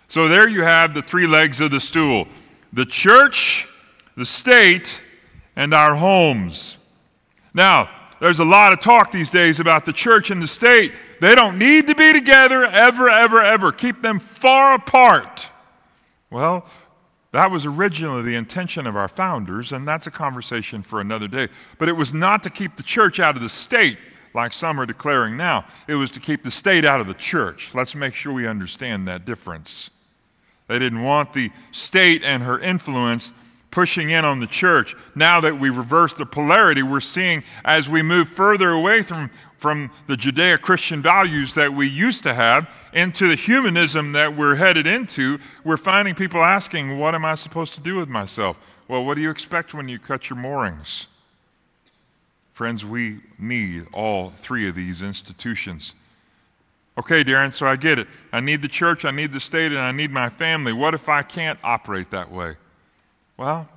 So 0.07 0.29
there 0.29 0.49
you 0.49 0.63
have 0.63 0.95
the 0.95 1.03
three 1.03 1.27
legs 1.27 1.61
of 1.61 1.71
the 1.71 1.81
stool 1.81 2.27
the 2.73 2.87
church, 2.87 3.67
the 4.17 4.27
state, 4.27 5.01
and 5.57 5.73
our 5.73 5.95
homes. 5.95 6.77
Now, 7.55 7.91
there's 8.21 8.41
a 8.41 8.45
lot 8.45 8.73
of 8.73 8.81
talk 8.81 9.11
these 9.11 9.31
days 9.31 9.61
about 9.61 9.85
the 9.85 9.93
church 9.93 10.31
and 10.31 10.43
the 10.43 10.47
state. 10.47 10.93
They 11.21 11.35
don't 11.35 11.59
need 11.59 11.87
to 11.87 11.95
be 11.95 12.13
together 12.13 12.65
ever, 12.65 13.09
ever, 13.09 13.41
ever. 13.41 13.73
Keep 13.73 14.03
them 14.03 14.19
far 14.19 14.75
apart. 14.75 15.51
Well, 16.31 16.67
that 17.39 17.53
was 17.53 17.67
originally 17.67 18.23
the 18.23 18.35
intention 18.35 18.85
of 18.85 18.97
our 18.97 19.07
founders, 19.07 19.73
and 19.73 19.87
that's 19.87 20.09
a 20.09 20.11
conversation 20.11 20.83
for 20.83 21.01
another 21.01 21.29
day. 21.29 21.47
But 21.79 21.89
it 21.89 21.93
was 21.93 22.13
not 22.13 22.43
to 22.43 22.51
keep 22.51 22.77
the 22.77 22.83
church 22.83 23.21
out 23.21 23.37
of 23.37 23.43
the 23.43 23.49
state 23.49 23.97
like 24.35 24.53
some 24.53 24.81
are 24.81 24.87
declaring 24.87 25.37
now. 25.37 25.65
It 25.87 25.95
was 25.95 26.11
to 26.11 26.21
keep 26.21 26.43
the 26.43 26.51
state 26.51 26.85
out 26.85 27.01
of 27.01 27.07
the 27.07 27.15
church. 27.15 27.77
Let's 27.77 27.95
make 27.95 28.15
sure 28.15 28.33
we 28.33 28.49
understand 28.49 29.07
that 29.07 29.25
difference. 29.25 29.89
They 30.67 30.81
didn't 30.81 31.05
want 31.05 31.33
the 31.33 31.53
state 31.71 32.25
and 32.25 32.43
her 32.43 32.59
influence 32.59 33.33
pushing 33.71 34.11
in 34.11 34.25
on 34.25 34.41
the 34.41 34.49
church. 34.49 34.97
Now 35.15 35.41
that 35.41 35.61
we 35.61 35.71
reverse 35.71 36.15
the 36.15 36.27
polarity, 36.27 36.83
we're 36.83 36.99
seeing 36.99 37.45
as 37.65 37.89
we 37.89 38.03
move 38.03 38.29
further 38.29 38.71
away 38.71 39.03
from, 39.03 39.31
from 39.59 39.91
the 40.07 40.15
Judeo 40.15 40.61
Christian 40.61 41.03
values 41.03 41.55
that 41.55 41.73
we 41.73 41.87
used 41.87 42.23
to 42.23 42.33
have 42.33 42.69
into 42.93 43.29
the 43.29 43.35
humanism 43.35 44.13
that 44.13 44.35
we're 44.35 44.55
headed 44.55 44.87
into, 44.87 45.39
we're 45.65 45.77
finding 45.77 46.15
people 46.15 46.43
asking, 46.43 46.99
What 46.99 47.15
am 47.15 47.25
I 47.25 47.35
supposed 47.35 47.75
to 47.75 47.81
do 47.81 47.97
with 47.97 48.09
myself? 48.09 48.59
Well, 48.87 49.05
what 49.05 49.17
do 49.17 49.21
you 49.21 49.31
expect 49.31 49.75
when 49.75 49.89
you 49.89 49.99
cut 49.99 50.31
your 50.31 50.39
moorings? 50.39 51.09
Friends, 52.53 52.85
we 52.85 53.21
need 53.39 53.87
all 53.93 54.31
three 54.31 54.69
of 54.69 54.75
these 54.75 55.03
institutions. 55.03 55.95
Okay, 56.97 57.23
Darin, 57.23 57.53
so 57.53 57.67
I 57.67 57.77
get 57.77 57.99
it. 57.99 58.09
I 58.33 58.41
need 58.41 58.63
the 58.63 58.69
church, 58.69 59.05
I 59.05 59.11
need 59.11 59.33
the 59.33 59.41
state, 59.41 59.71
and 59.71 59.81
I 59.81 59.93
need 59.93 60.11
my 60.11 60.29
family. 60.29 60.73
What 60.73 60.95
if 60.95 61.09
I 61.09 61.23
can't 61.23 61.59
operate 61.63 62.11
that 62.11 62.31
way? 62.31 62.57
Well, 63.37 63.69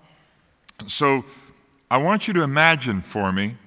so 0.88 1.26
I 1.90 1.98
want 1.98 2.28
you 2.28 2.34
to 2.36 2.42
imagine 2.42 3.02
for 3.02 3.32
me 3.32 3.58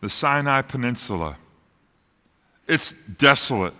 the 0.00 0.10
Sinai 0.10 0.62
Peninsula. 0.62 1.36
It's 2.66 2.92
desolate. 3.18 3.74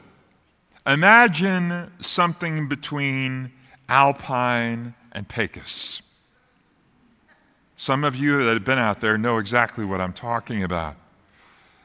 Imagine 0.87 1.93
something 2.01 2.69
between 2.69 3.53
Alpine 3.89 4.95
and 5.13 5.29
Pecos. 5.29 6.03
Some 7.77 8.03
of 8.03 8.17
you 8.17 8.45
that 8.45 8.55
have 8.55 8.65
been 8.65 8.79
out 8.79 9.01
there 9.01 9.17
know 9.19 9.39
exactly 9.39 9.85
what 9.85 10.01
I'm 10.01 10.13
talking 10.13 10.65
about. 10.65 10.97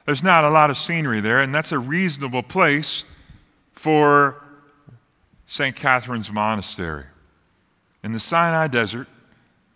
There's 0.05 0.23
not 0.23 0.43
a 0.43 0.49
lot 0.49 0.69
of 0.69 0.77
scenery 0.77 1.21
there, 1.21 1.39
and 1.39 1.53
that's 1.53 1.71
a 1.71 1.79
reasonable 1.79 2.43
place 2.43 3.05
for 3.73 4.41
St. 5.45 5.75
Catherine's 5.75 6.31
Monastery. 6.31 7.05
In 8.03 8.11
the 8.11 8.19
Sinai 8.19 8.67
Desert, 8.67 9.07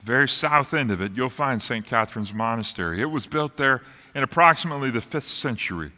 very 0.04 0.28
south 0.28 0.74
end 0.74 0.92
of 0.92 1.02
it, 1.02 1.14
you'll 1.14 1.30
find 1.30 1.62
St. 1.62 1.86
Catherine's 1.86 2.34
Monastery. 2.34 3.02
It 3.02 3.12
was 3.12 3.28
built 3.28 3.58
there 3.58 3.84
in 4.18 4.24
approximately 4.24 4.90
the 4.90 5.00
5th 5.00 5.22
century. 5.22 5.92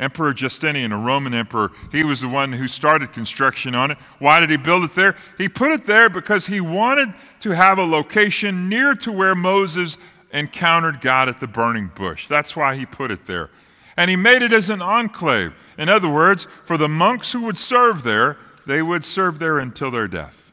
Emperor 0.00 0.34
Justinian, 0.34 0.90
a 0.90 0.98
Roman 0.98 1.32
emperor, 1.32 1.70
he 1.92 2.02
was 2.02 2.20
the 2.20 2.28
one 2.28 2.50
who 2.50 2.66
started 2.66 3.12
construction 3.12 3.76
on 3.76 3.92
it. 3.92 3.98
Why 4.18 4.40
did 4.40 4.50
he 4.50 4.56
build 4.56 4.82
it 4.82 4.94
there? 4.96 5.16
He 5.38 5.48
put 5.48 5.70
it 5.70 5.84
there 5.84 6.10
because 6.10 6.48
he 6.48 6.60
wanted 6.60 7.14
to 7.40 7.50
have 7.50 7.78
a 7.78 7.84
location 7.84 8.68
near 8.68 8.96
to 8.96 9.12
where 9.12 9.36
Moses 9.36 9.98
encountered 10.32 11.00
God 11.00 11.28
at 11.28 11.38
the 11.38 11.46
burning 11.46 11.92
bush. 11.94 12.26
That's 12.26 12.56
why 12.56 12.74
he 12.74 12.86
put 12.86 13.12
it 13.12 13.24
there. 13.24 13.50
And 13.96 14.10
he 14.10 14.16
made 14.16 14.42
it 14.42 14.52
as 14.52 14.68
an 14.68 14.82
enclave. 14.82 15.54
In 15.78 15.88
other 15.88 16.08
words, 16.08 16.48
for 16.64 16.76
the 16.76 16.88
monks 16.88 17.30
who 17.30 17.42
would 17.42 17.56
serve 17.56 18.02
there, 18.02 18.36
they 18.66 18.82
would 18.82 19.04
serve 19.04 19.38
there 19.38 19.60
until 19.60 19.92
their 19.92 20.08
death. 20.08 20.52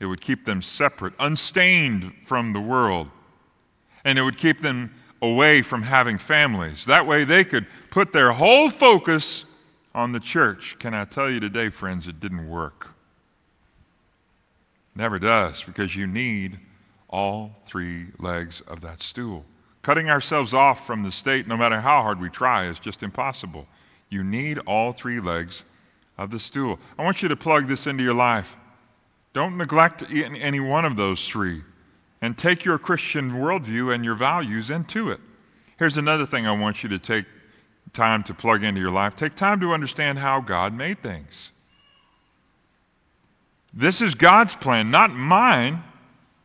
It 0.00 0.06
would 0.06 0.22
keep 0.22 0.46
them 0.46 0.62
separate, 0.62 1.12
unstained 1.18 2.14
from 2.22 2.54
the 2.54 2.60
world. 2.62 3.10
And 4.06 4.18
it 4.18 4.22
would 4.22 4.38
keep 4.38 4.62
them 4.62 4.94
away 5.22 5.62
from 5.62 5.82
having 5.82 6.18
families. 6.18 6.84
That 6.84 7.06
way 7.06 7.24
they 7.24 7.44
could 7.44 7.66
put 7.90 8.12
their 8.12 8.32
whole 8.32 8.68
focus 8.68 9.44
on 9.94 10.12
the 10.12 10.20
church. 10.20 10.76
Can 10.78 10.94
I 10.94 11.04
tell 11.04 11.30
you 11.30 11.40
today, 11.40 11.70
friends, 11.70 12.08
it 12.08 12.20
didn't 12.20 12.48
work. 12.48 12.88
Never 14.94 15.18
does, 15.18 15.62
because 15.62 15.96
you 15.96 16.06
need 16.06 16.58
all 17.08 17.56
three 17.66 18.06
legs 18.18 18.60
of 18.62 18.80
that 18.80 19.02
stool. 19.02 19.44
Cutting 19.82 20.10
ourselves 20.10 20.52
off 20.52 20.86
from 20.86 21.02
the 21.02 21.12
state, 21.12 21.46
no 21.46 21.56
matter 21.56 21.80
how 21.80 22.02
hard 22.02 22.20
we 22.20 22.28
try, 22.28 22.66
is 22.66 22.78
just 22.78 23.02
impossible. 23.02 23.66
You 24.08 24.24
need 24.24 24.58
all 24.66 24.92
three 24.92 25.20
legs 25.20 25.64
of 26.18 26.30
the 26.30 26.38
stool. 26.38 26.78
I 26.98 27.04
want 27.04 27.22
you 27.22 27.28
to 27.28 27.36
plug 27.36 27.68
this 27.68 27.86
into 27.86 28.02
your 28.02 28.14
life. 28.14 28.56
Don't 29.32 29.56
neglect 29.56 30.02
any 30.10 30.60
one 30.60 30.84
of 30.84 30.96
those 30.96 31.28
three 31.28 31.62
and 32.20 32.36
take 32.36 32.64
your 32.64 32.78
Christian 32.78 33.32
worldview 33.32 33.94
and 33.94 34.04
your 34.04 34.14
values 34.14 34.70
into 34.70 35.10
it. 35.10 35.20
Here's 35.78 35.98
another 35.98 36.26
thing 36.26 36.46
I 36.46 36.52
want 36.52 36.82
you 36.82 36.88
to 36.90 36.98
take 36.98 37.26
time 37.92 38.22
to 38.24 38.34
plug 38.34 38.62
into 38.62 38.80
your 38.80 38.90
life. 38.90 39.16
Take 39.16 39.36
time 39.36 39.60
to 39.60 39.72
understand 39.72 40.18
how 40.18 40.40
God 40.40 40.72
made 40.72 41.02
things. 41.02 41.52
This 43.72 44.00
is 44.00 44.14
God's 44.14 44.56
plan, 44.56 44.90
not 44.90 45.10
mine. 45.10 45.82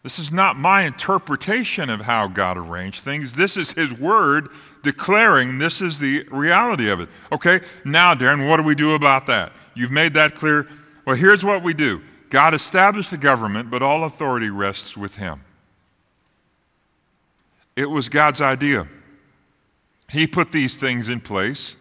This 0.04 0.18
is 0.18 0.32
not 0.32 0.58
my 0.58 0.84
interpretation 0.84 1.90
of 1.90 2.02
how 2.02 2.28
God 2.28 2.58
arranged 2.58 3.04
things. 3.04 3.36
This 3.36 3.56
is 3.56 3.72
His 3.72 3.94
Word 3.94 4.50
declaring 4.84 5.58
this 5.58 5.82
is 5.82 6.00
the 6.00 6.28
reality 6.32 6.90
of 6.90 7.00
it. 7.00 7.10
Okay, 7.32 7.62
now, 7.86 8.14
Darin, 8.14 8.48
what 8.48 8.58
do 8.58 8.64
we 8.64 8.76
do 8.76 8.96
about 8.96 9.28
that? 9.28 9.54
You've 9.76 9.92
made 9.92 10.14
that 10.16 10.36
clear. 10.36 10.68
Well, 11.06 11.16
here's 11.16 11.46
what 11.46 11.64
we 11.64 11.74
do 11.74 12.02
God 12.30 12.54
established 12.54 13.12
the 13.12 13.18
government, 13.18 13.70
but 13.70 13.84
all 13.84 14.04
authority 14.04 14.50
rests 14.50 14.98
with 14.98 15.18
Him. 15.18 15.42
It 17.76 17.86
was 17.86 18.10
God's 18.10 18.42
idea. 18.42 18.88
He 20.10 20.28
put 20.28 20.52
these 20.52 20.78
things 20.78 21.08
in 21.10 21.22
place, 21.22 21.78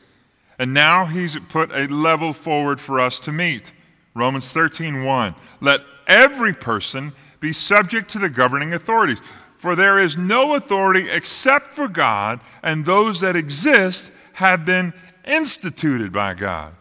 and 0.58 0.72
now 0.72 1.06
He's 1.06 1.36
put 1.48 1.72
a 1.72 1.86
level 1.86 2.32
forward 2.32 2.80
for 2.80 3.00
us 3.00 3.18
to 3.20 3.32
meet. 3.32 3.72
Romans 4.14 4.52
13 4.52 5.04
1. 5.04 5.34
Let 5.60 5.80
every 6.06 6.52
person 6.52 7.12
be 7.40 7.52
subject 7.52 8.10
to 8.10 8.18
the 8.18 8.28
governing 8.28 8.72
authorities. 8.72 9.18
For 9.56 9.76
there 9.76 9.98
is 9.98 10.16
no 10.16 10.54
authority 10.54 11.10
except 11.10 11.74
for 11.74 11.86
God, 11.86 12.40
and 12.62 12.84
those 12.84 13.20
that 13.20 13.36
exist 13.36 14.10
have 14.34 14.64
been 14.64 14.94
instituted 15.26 16.12
by 16.12 16.34
God. 16.34 16.72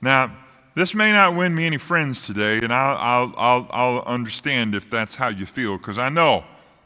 Now, 0.00 0.36
this 0.74 0.94
may 0.94 1.12
not 1.12 1.36
win 1.36 1.54
me 1.54 1.66
any 1.66 1.78
friends 1.78 2.26
today, 2.26 2.58
and 2.58 2.72
I'll, 2.72 2.96
I'll, 2.96 3.34
I'll, 3.36 3.68
I'll 3.70 4.02
understand 4.02 4.74
if 4.74 4.90
that's 4.90 5.14
how 5.14 5.28
you 5.28 5.46
feel, 5.46 5.78
because 5.78 5.98
I 5.98 6.08
know 6.08 6.44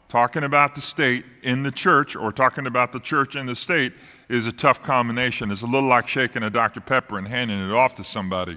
talking 0.08 0.44
about 0.44 0.74
the 0.74 0.80
state 0.80 1.24
in 1.42 1.62
the 1.62 1.70
church 1.70 2.16
or 2.16 2.32
talking 2.32 2.66
about 2.66 2.92
the 2.92 3.00
church 3.00 3.36
in 3.36 3.46
the 3.46 3.54
state 3.54 3.92
is 4.28 4.46
a 4.46 4.52
tough 4.52 4.82
combination. 4.82 5.50
It's 5.50 5.62
a 5.62 5.66
little 5.66 5.88
like 5.88 6.08
shaking 6.08 6.42
a 6.42 6.50
Dr. 6.50 6.80
Pepper 6.80 7.18
and 7.18 7.26
handing 7.26 7.58
it 7.58 7.72
off 7.72 7.94
to 7.96 8.04
somebody. 8.04 8.56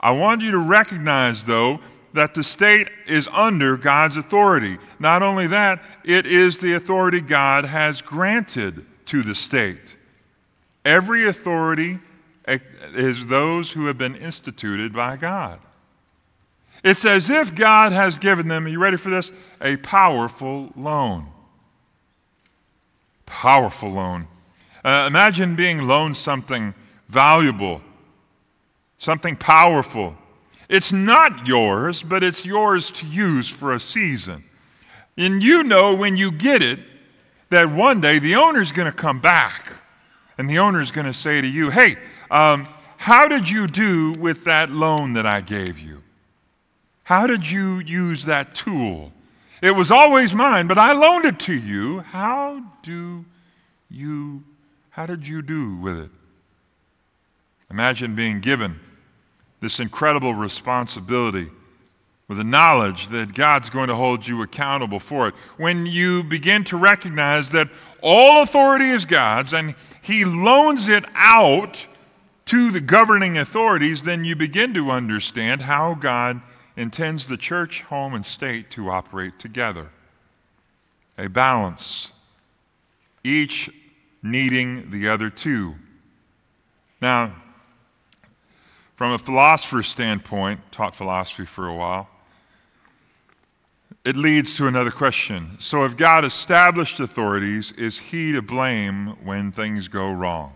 I 0.00 0.12
want 0.12 0.42
you 0.42 0.50
to 0.52 0.58
recognize, 0.58 1.44
though, 1.44 1.80
that 2.12 2.34
the 2.34 2.42
state 2.42 2.88
is 3.06 3.28
under 3.32 3.76
God's 3.76 4.16
authority. 4.16 4.78
Not 4.98 5.22
only 5.22 5.46
that, 5.48 5.82
it 6.04 6.26
is 6.26 6.58
the 6.58 6.72
authority 6.72 7.20
God 7.20 7.64
has 7.64 8.02
granted 8.02 8.84
to 9.06 9.22
the 9.22 9.34
state. 9.34 9.96
Every 10.84 11.28
authority 11.28 12.00
is 12.94 13.26
those 13.26 13.72
who 13.72 13.86
have 13.86 13.98
been 13.98 14.16
instituted 14.16 14.92
by 14.92 15.16
God. 15.16 15.60
It's 16.82 17.04
as 17.04 17.28
if 17.28 17.54
God 17.54 17.92
has 17.92 18.18
given 18.18 18.48
them, 18.48 18.66
are 18.66 18.68
you 18.68 18.78
ready 18.78 18.96
for 18.96 19.10
this? 19.10 19.30
A 19.60 19.76
powerful 19.76 20.72
loan. 20.76 21.26
Powerful 23.26 23.90
loan. 23.90 24.28
Uh, 24.84 25.04
imagine 25.06 25.56
being 25.56 25.82
loaned 25.82 26.16
something 26.16 26.74
valuable, 27.08 27.82
something 28.98 29.36
powerful. 29.36 30.16
It's 30.68 30.92
not 30.92 31.46
yours, 31.46 32.02
but 32.02 32.22
it's 32.22 32.46
yours 32.46 32.90
to 32.92 33.06
use 33.06 33.48
for 33.48 33.72
a 33.72 33.80
season. 33.80 34.44
And 35.18 35.42
you 35.42 35.62
know 35.62 35.94
when 35.94 36.16
you 36.16 36.32
get 36.32 36.62
it 36.62 36.80
that 37.50 37.70
one 37.70 38.00
day 38.00 38.18
the 38.18 38.36
owner's 38.36 38.72
going 38.72 38.90
to 38.90 38.96
come 38.96 39.20
back 39.20 39.72
and 40.38 40.48
the 40.48 40.60
owner's 40.60 40.90
going 40.90 41.06
to 41.06 41.12
say 41.12 41.40
to 41.40 41.46
you, 41.46 41.68
Hey, 41.68 41.96
um, 42.30 42.66
how 42.96 43.28
did 43.28 43.50
you 43.50 43.66
do 43.66 44.12
with 44.12 44.44
that 44.44 44.70
loan 44.70 45.12
that 45.14 45.26
I 45.26 45.40
gave 45.40 45.78
you? 45.78 46.02
How 47.10 47.26
did 47.26 47.50
you 47.50 47.80
use 47.80 48.26
that 48.26 48.54
tool? 48.54 49.10
It 49.60 49.72
was 49.72 49.90
always 49.90 50.32
mine, 50.32 50.68
but 50.68 50.78
I 50.78 50.92
loaned 50.92 51.24
it 51.24 51.40
to 51.40 51.52
you. 51.52 51.98
How 51.98 52.62
do 52.82 53.24
you 53.90 54.44
how 54.90 55.06
did 55.06 55.26
you 55.26 55.42
do 55.42 55.74
with 55.74 55.98
it? 55.98 56.10
Imagine 57.68 58.14
being 58.14 58.38
given 58.38 58.78
this 59.60 59.80
incredible 59.80 60.34
responsibility 60.34 61.48
with 62.28 62.38
the 62.38 62.44
knowledge 62.44 63.08
that 63.08 63.34
God's 63.34 63.70
going 63.70 63.88
to 63.88 63.96
hold 63.96 64.24
you 64.24 64.42
accountable 64.42 65.00
for 65.00 65.26
it. 65.26 65.34
When 65.56 65.86
you 65.86 66.22
begin 66.22 66.62
to 66.66 66.76
recognize 66.76 67.50
that 67.50 67.70
all 68.02 68.40
authority 68.40 68.88
is 68.88 69.04
God's 69.04 69.52
and 69.52 69.74
He 70.00 70.24
loans 70.24 70.86
it 70.86 71.04
out 71.16 71.88
to 72.46 72.70
the 72.70 72.80
governing 72.80 73.36
authorities, 73.36 74.04
then 74.04 74.24
you 74.24 74.36
begin 74.36 74.72
to 74.74 74.92
understand 74.92 75.62
how 75.62 75.94
God 75.94 76.40
intends 76.80 77.28
the 77.28 77.36
church, 77.36 77.82
home, 77.82 78.14
and 78.14 78.24
state 78.24 78.70
to 78.70 78.90
operate 78.90 79.38
together. 79.38 79.90
A 81.18 81.28
balance, 81.28 82.12
each 83.22 83.68
needing 84.22 84.90
the 84.90 85.08
other 85.08 85.28
two. 85.28 85.74
Now, 87.02 87.34
from 88.96 89.12
a 89.12 89.18
philosopher's 89.18 89.88
standpoint, 89.88 90.60
taught 90.72 90.94
philosophy 90.94 91.44
for 91.44 91.68
a 91.68 91.74
while, 91.74 92.08
it 94.04 94.16
leads 94.16 94.56
to 94.56 94.66
another 94.66 94.90
question. 94.90 95.56
So, 95.58 95.84
if 95.84 95.96
God 95.96 96.24
established 96.24 96.98
authorities, 97.00 97.72
is 97.72 97.98
he 97.98 98.32
to 98.32 98.40
blame 98.40 99.08
when 99.22 99.52
things 99.52 99.88
go 99.88 100.10
wrong? 100.10 100.54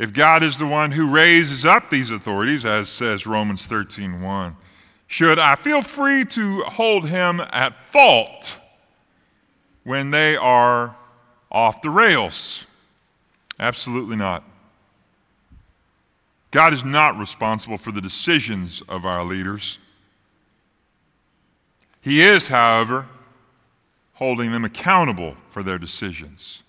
If 0.00 0.14
God 0.14 0.42
is 0.42 0.56
the 0.56 0.66
one 0.66 0.92
who 0.92 1.06
raises 1.06 1.66
up 1.66 1.90
these 1.90 2.10
authorities, 2.10 2.64
as 2.64 2.88
says 2.88 3.26
Romans 3.26 3.66
13:1, 3.66 4.56
should 5.06 5.38
I 5.38 5.56
feel 5.56 5.82
free 5.82 6.24
to 6.24 6.62
hold 6.62 7.06
him 7.10 7.38
at 7.52 7.76
fault 7.76 8.56
when 9.84 10.10
they 10.10 10.38
are 10.38 10.96
off 11.52 11.82
the 11.82 11.90
rails? 11.90 12.66
Absolutely 13.58 14.16
not. 14.16 14.42
God 16.50 16.72
is 16.72 16.82
not 16.82 17.18
responsible 17.18 17.76
for 17.76 17.92
the 17.92 18.00
decisions 18.00 18.80
of 18.88 19.04
our 19.04 19.22
leaders. 19.22 19.78
He 22.00 22.22
is, 22.22 22.48
however, 22.48 23.06
holding 24.14 24.50
them 24.50 24.64
accountable 24.64 25.36
for 25.50 25.62
their 25.62 25.76
decisions. 25.76 26.62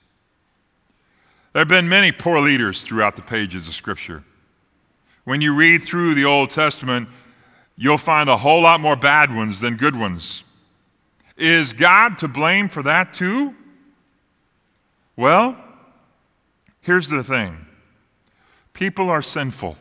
There 1.54 1.60
have 1.60 1.68
been 1.68 1.90
many 1.90 2.12
poor 2.12 2.40
leaders 2.40 2.82
throughout 2.82 3.16
the 3.16 3.22
pages 3.22 3.68
of 3.68 3.74
Scripture. 3.74 4.24
When 5.26 5.42
you 5.42 5.54
read 5.54 5.84
through 5.84 6.16
the 6.16 6.26
Old 6.26 6.50
Testament, 6.50 7.10
you'll 7.76 7.98
find 7.98 8.30
a 8.30 8.38
whole 8.38 8.62
lot 8.62 8.80
more 8.80 8.96
bad 8.96 9.36
ones 9.36 9.60
than 9.60 9.76
good 9.76 9.96
ones. 9.96 10.44
Is 11.36 11.74
God 11.74 12.18
to 12.20 12.28
blame 12.28 12.70
for 12.70 12.84
that 12.84 13.14
too? 13.14 13.54
Well, 15.18 15.58
here's 16.82 17.10
the 17.10 17.24
thing 17.24 17.66
People 18.74 19.10
are 19.10 19.22
sinful. 19.22 19.78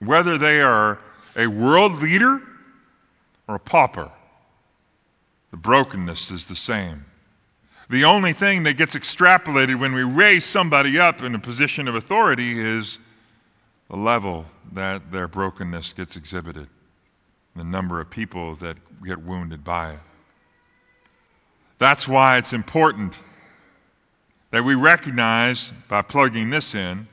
Whether 0.00 0.36
they 0.36 0.60
are 0.60 0.98
a 1.36 1.46
world 1.46 2.02
leader 2.02 2.42
or 3.46 3.54
a 3.54 3.60
pauper, 3.60 4.10
the 5.52 5.56
brokenness 5.56 6.32
is 6.32 6.46
the 6.46 6.56
same. 6.56 7.04
The 7.90 8.04
only 8.04 8.32
thing 8.32 8.62
that 8.62 8.74
gets 8.74 8.94
extrapolated 8.94 9.78
when 9.78 9.92
we 9.92 10.02
raise 10.02 10.44
somebody 10.44 10.98
up 10.98 11.22
in 11.22 11.34
a 11.34 11.38
position 11.38 11.88
of 11.88 11.94
authority 11.94 12.58
is 12.58 12.98
the 13.90 13.96
level 13.96 14.46
that 14.72 15.12
their 15.12 15.28
brokenness 15.28 15.92
gets 15.92 16.16
exhibited, 16.16 16.68
the 17.54 17.64
number 17.64 18.00
of 18.00 18.08
people 18.08 18.54
that 18.56 18.76
get 19.04 19.22
wounded 19.22 19.64
by 19.64 19.92
it. 19.92 20.00
That's 21.78 22.06
why 22.06 22.38
it's 22.38 22.52
important 22.52 23.14
that 24.52 24.64
we 24.64 24.74
recognize 24.74 25.72
by 25.88 26.02
plugging 26.02 26.50
this 26.50 26.74
in 26.74 27.08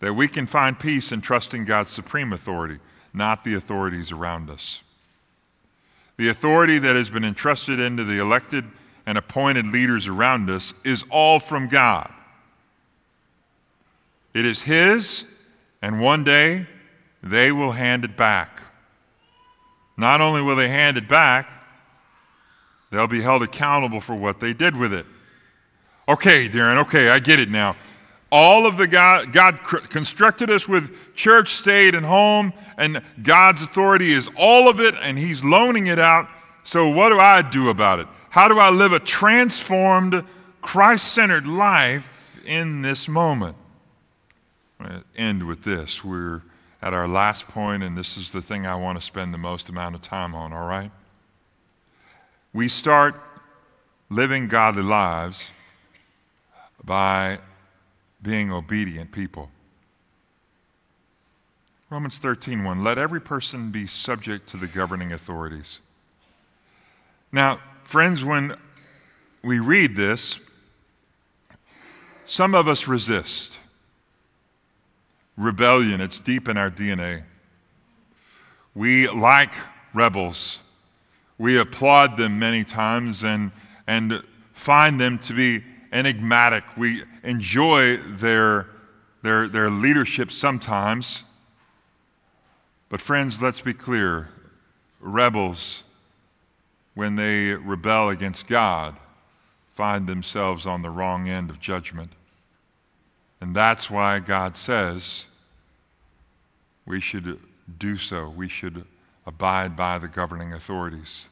that 0.00 0.14
we 0.14 0.28
can 0.28 0.46
find 0.46 0.78
peace 0.78 1.10
in 1.10 1.20
trusting 1.20 1.64
God's 1.64 1.90
supreme 1.90 2.32
authority, 2.32 2.78
not 3.12 3.42
the 3.42 3.54
authorities 3.54 4.12
around 4.12 4.48
us. 4.48 4.82
The 6.16 6.28
authority 6.28 6.78
that 6.78 6.94
has 6.94 7.10
been 7.10 7.24
entrusted 7.24 7.80
into 7.80 8.04
the 8.04 8.20
elected 8.20 8.64
and 9.08 9.16
appointed 9.16 9.66
leaders 9.66 10.06
around 10.06 10.50
us 10.50 10.74
is 10.84 11.02
all 11.08 11.40
from 11.40 11.66
God. 11.66 12.12
It 14.34 14.44
is 14.44 14.60
His, 14.60 15.24
and 15.80 15.98
one 15.98 16.24
day 16.24 16.66
they 17.22 17.50
will 17.50 17.72
hand 17.72 18.04
it 18.04 18.18
back. 18.18 18.60
Not 19.96 20.20
only 20.20 20.42
will 20.42 20.56
they 20.56 20.68
hand 20.68 20.98
it 20.98 21.08
back, 21.08 21.48
they'll 22.92 23.06
be 23.06 23.22
held 23.22 23.42
accountable 23.42 24.02
for 24.02 24.14
what 24.14 24.40
they 24.40 24.52
did 24.52 24.76
with 24.76 24.92
it. 24.92 25.06
Okay, 26.06 26.46
Darin, 26.46 26.76
okay, 26.76 27.08
I 27.08 27.18
get 27.18 27.40
it 27.40 27.48
now. 27.48 27.76
All 28.30 28.66
of 28.66 28.76
the 28.76 28.86
God, 28.86 29.32
God 29.32 29.58
constructed 29.88 30.50
us 30.50 30.68
with 30.68 31.14
church, 31.14 31.54
state, 31.54 31.94
and 31.94 32.04
home, 32.04 32.52
and 32.76 33.00
God's 33.22 33.62
authority 33.62 34.12
is 34.12 34.28
all 34.36 34.68
of 34.68 34.80
it, 34.80 34.94
and 35.00 35.18
He's 35.18 35.42
loaning 35.42 35.86
it 35.86 35.98
out. 35.98 36.28
So, 36.62 36.90
what 36.90 37.08
do 37.08 37.18
I 37.18 37.40
do 37.40 37.70
about 37.70 38.00
it? 38.00 38.08
How 38.30 38.48
do 38.48 38.58
I 38.58 38.70
live 38.70 38.92
a 38.92 39.00
transformed, 39.00 40.24
Christ 40.60 41.12
centered 41.12 41.46
life 41.46 42.38
in 42.44 42.82
this 42.82 43.08
moment? 43.08 43.56
I'm 44.78 44.86
going 44.86 45.00
to 45.00 45.20
end 45.20 45.46
with 45.46 45.64
this. 45.64 46.04
We're 46.04 46.42
at 46.82 46.94
our 46.94 47.08
last 47.08 47.48
point, 47.48 47.82
and 47.82 47.96
this 47.96 48.16
is 48.16 48.30
the 48.30 48.42
thing 48.42 48.66
I 48.66 48.74
want 48.76 48.98
to 48.98 49.04
spend 49.04 49.34
the 49.34 49.38
most 49.38 49.68
amount 49.68 49.94
of 49.94 50.02
time 50.02 50.34
on, 50.34 50.52
all 50.52 50.66
right? 50.66 50.90
We 52.52 52.68
start 52.68 53.20
living 54.10 54.48
godly 54.48 54.82
lives 54.82 55.50
by 56.84 57.38
being 58.22 58.52
obedient 58.52 59.12
people. 59.12 59.50
Romans 61.90 62.18
13:1 62.18 62.84
Let 62.84 62.98
every 62.98 63.20
person 63.20 63.70
be 63.70 63.86
subject 63.86 64.48
to 64.50 64.56
the 64.56 64.66
governing 64.66 65.12
authorities. 65.12 65.80
Now, 67.32 67.60
friends, 67.88 68.22
when 68.22 68.54
we 69.42 69.58
read 69.58 69.96
this, 69.96 70.40
some 72.26 72.54
of 72.54 72.68
us 72.68 72.86
resist. 72.86 73.60
Rebellion, 75.38 76.02
it's 76.02 76.20
deep 76.20 76.50
in 76.50 76.58
our 76.58 76.70
DNA. 76.70 77.22
We 78.74 79.08
like 79.08 79.54
rebels. 79.94 80.60
We 81.38 81.58
applaud 81.58 82.18
them 82.18 82.38
many 82.38 82.62
times 82.62 83.24
and, 83.24 83.52
and 83.86 84.22
find 84.52 85.00
them 85.00 85.18
to 85.20 85.32
be 85.32 85.64
enigmatic. 85.90 86.64
We 86.76 87.04
enjoy 87.24 87.96
their, 87.96 88.66
their, 89.22 89.48
their 89.48 89.70
leadership 89.70 90.30
sometimes. 90.30 91.24
But, 92.90 93.00
friends, 93.00 93.40
let's 93.40 93.62
be 93.62 93.72
clear 93.72 94.28
rebels, 95.00 95.84
when 96.98 97.14
they 97.14 97.52
rebel 97.52 98.08
against 98.08 98.48
God, 98.48 98.96
find 99.70 100.08
themselves 100.08 100.66
on 100.66 100.82
the 100.82 100.90
wrong 100.90 101.28
end 101.28 101.48
of 101.48 101.60
judgment. 101.60 102.10
And 103.40 103.54
that's 103.54 103.88
why 103.88 104.18
God 104.18 104.56
says 104.56 105.28
we 106.84 107.00
should 107.00 107.38
do 107.78 107.96
so. 107.96 108.28
We 108.28 108.48
should 108.48 108.84
abide 109.28 109.76
by 109.76 109.98
the 109.98 110.08
governing 110.08 110.52
authorities. 110.52 111.28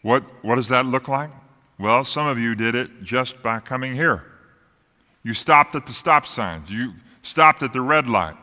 What, 0.00 0.22
what 0.42 0.54
does 0.54 0.68
that 0.68 0.86
look 0.86 1.06
like? 1.06 1.30
Well, 1.78 2.02
some 2.02 2.26
of 2.26 2.38
you 2.38 2.54
did 2.54 2.74
it 2.74 3.02
just 3.02 3.42
by 3.42 3.60
coming 3.60 3.94
here. 3.94 4.24
You 5.22 5.34
stopped 5.34 5.74
at 5.74 5.84
the 5.84 5.92
stop 5.92 6.26
signs, 6.26 6.70
you 6.70 6.94
stopped 7.20 7.62
at 7.62 7.74
the 7.74 7.82
red 7.82 8.08
light. 8.08 8.36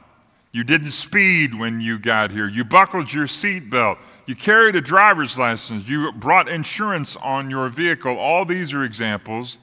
You 0.52 0.64
didn't 0.64 0.92
speed 0.92 1.54
when 1.54 1.80
you 1.80 2.00
got 2.00 2.32
here. 2.32 2.48
You 2.48 2.64
buckled 2.64 3.12
your 3.14 3.28
seatbelt. 3.28 3.98
You 4.30 4.36
carried 4.36 4.76
a 4.76 4.82
driver's 4.82 5.40
license. 5.40 5.88
You 5.88 6.12
brought 6.12 6.48
insurance 6.48 7.16
on 7.16 7.50
your 7.50 7.68
vehicle. 7.68 8.16
All 8.16 8.46
these 8.46 8.76
are 8.76 8.84
examples 8.84 9.58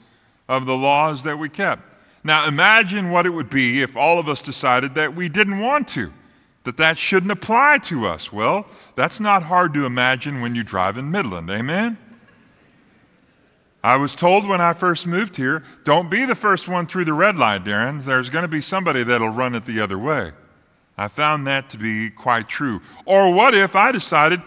of 0.48 0.66
the 0.66 0.74
laws 0.74 1.22
that 1.22 1.38
we 1.38 1.48
kept. 1.48 1.85
Now, 2.24 2.48
imagine 2.48 3.12
what 3.12 3.26
it 3.26 3.31
would 3.31 3.48
be 3.48 3.81
if 3.81 3.96
all 3.96 4.18
of 4.18 4.29
us 4.29 4.40
decided 4.40 4.96
that 4.96 5.14
we 5.14 5.29
didn't 5.29 5.61
want 5.61 5.87
to, 5.90 6.12
that 6.64 6.79
that 6.79 6.98
shouldn't 6.98 7.31
apply 7.31 7.79
to 7.85 8.09
us. 8.09 8.33
Well, 8.33 8.66
that's 8.96 9.20
not 9.20 9.44
hard 9.44 9.72
to 9.74 9.87
imagine 9.87 10.40
when 10.40 10.57
you 10.57 10.64
drive 10.64 10.98
in 10.98 11.12
Midland. 11.12 11.48
Amen? 11.48 11.96
I 13.85 13.94
was 13.94 14.16
told 14.16 14.48
when 14.48 14.61
I 14.61 14.72
first 14.72 15.07
moved 15.07 15.37
here, 15.37 15.62
don't 15.85 16.11
be 16.11 16.24
the 16.24 16.35
first 16.35 16.66
one 16.66 16.88
through 16.88 17.05
the 17.05 17.12
red 17.12 17.37
light, 17.37 17.62
Darin. 17.62 18.00
There's 18.00 18.31
going 18.31 18.42
to 18.42 18.48
be 18.48 18.61
somebody 18.61 19.05
that'll 19.05 19.29
run 19.29 19.55
it 19.55 19.64
the 19.64 19.81
other 19.81 19.96
way. 19.96 20.33
I 20.99 21.09
found 21.09 21.47
that 21.47 21.71
to 21.71 21.79
be 21.79 22.11
quite 22.11 22.49
true. 22.49 22.81
Or 23.05 23.33
what 23.33 23.55
if 23.55 23.77
I 23.77 23.93
decided 23.93 24.43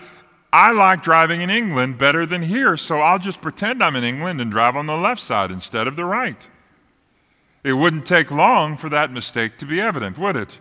I 0.52 0.72
like 0.72 1.04
driving 1.04 1.42
in 1.42 1.50
England 1.50 2.00
better 2.00 2.26
than 2.26 2.42
here, 2.42 2.76
so 2.76 3.00
I'll 3.00 3.20
just 3.20 3.42
pretend 3.42 3.84
I'm 3.84 3.96
in 3.96 4.04
England 4.04 4.42
and 4.42 4.50
drive 4.50 4.76
on 4.76 4.88
the 4.88 4.98
left 4.98 5.22
side 5.22 5.52
instead 5.52 5.88
of 5.88 5.96
the 5.96 6.06
right? 6.06 6.48
It 7.64 7.74
wouldn't 7.74 8.06
take 8.06 8.32
long 8.32 8.78
for 8.78 8.90
that 8.90 9.12
mistake 9.12 9.58
to 9.60 9.66
be 9.66 9.80
evident, 9.80 10.18
would 10.18 10.36
it? 10.36 10.60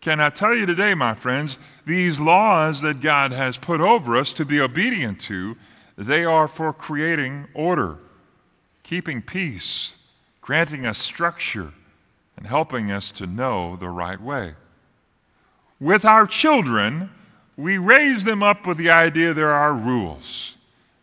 Can 0.00 0.18
I 0.18 0.30
tell 0.30 0.56
you 0.56 0.66
today, 0.66 0.94
my 0.94 1.14
friends, 1.14 1.58
these 1.86 2.18
laws 2.18 2.80
that 2.80 3.00
God 3.00 3.32
has 3.32 3.58
put 3.58 3.80
over 3.80 4.16
us 4.16 4.32
to 4.32 4.44
be 4.44 4.60
obedient 4.60 5.20
to 5.22 5.56
they 5.96 6.24
are 6.24 6.48
for 6.48 6.72
creating 6.72 7.46
order, 7.52 7.98
keeping 8.82 9.20
peace, 9.20 9.96
granting 10.40 10.86
us 10.86 10.98
structure, 10.98 11.74
and 12.38 12.46
helping 12.46 12.90
us 12.90 13.10
to 13.10 13.26
know 13.26 13.76
the 13.76 13.90
right 13.90 14.20
way. 14.20 14.54
With 15.80 16.04
our 16.04 16.26
children, 16.26 17.10
we 17.56 17.78
raise 17.78 18.24
them 18.24 18.42
up 18.42 18.66
with 18.66 18.76
the 18.76 18.90
idea 18.90 19.32
there 19.32 19.52
are 19.52 19.72
rules, 19.72 20.56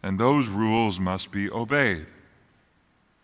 and 0.04 0.20
those 0.20 0.48
rules 0.48 1.00
must 1.00 1.32
be 1.32 1.50
obeyed. 1.50 2.06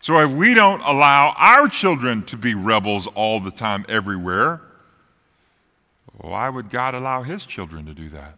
So 0.00 0.18
if 0.18 0.30
we 0.30 0.52
don't 0.52 0.80
allow 0.82 1.34
our 1.38 1.68
children 1.68 2.24
to 2.24 2.36
be 2.36 2.54
rebels 2.54 3.06
all 3.06 3.40
the 3.40 3.50
time, 3.50 3.86
everywhere, 3.88 4.60
why 6.18 6.48
would 6.48 6.70
God 6.70 6.94
allow 6.94 7.22
His 7.22 7.46
children 7.46 7.86
to 7.86 7.94
do 7.94 8.08
that? 8.10 8.34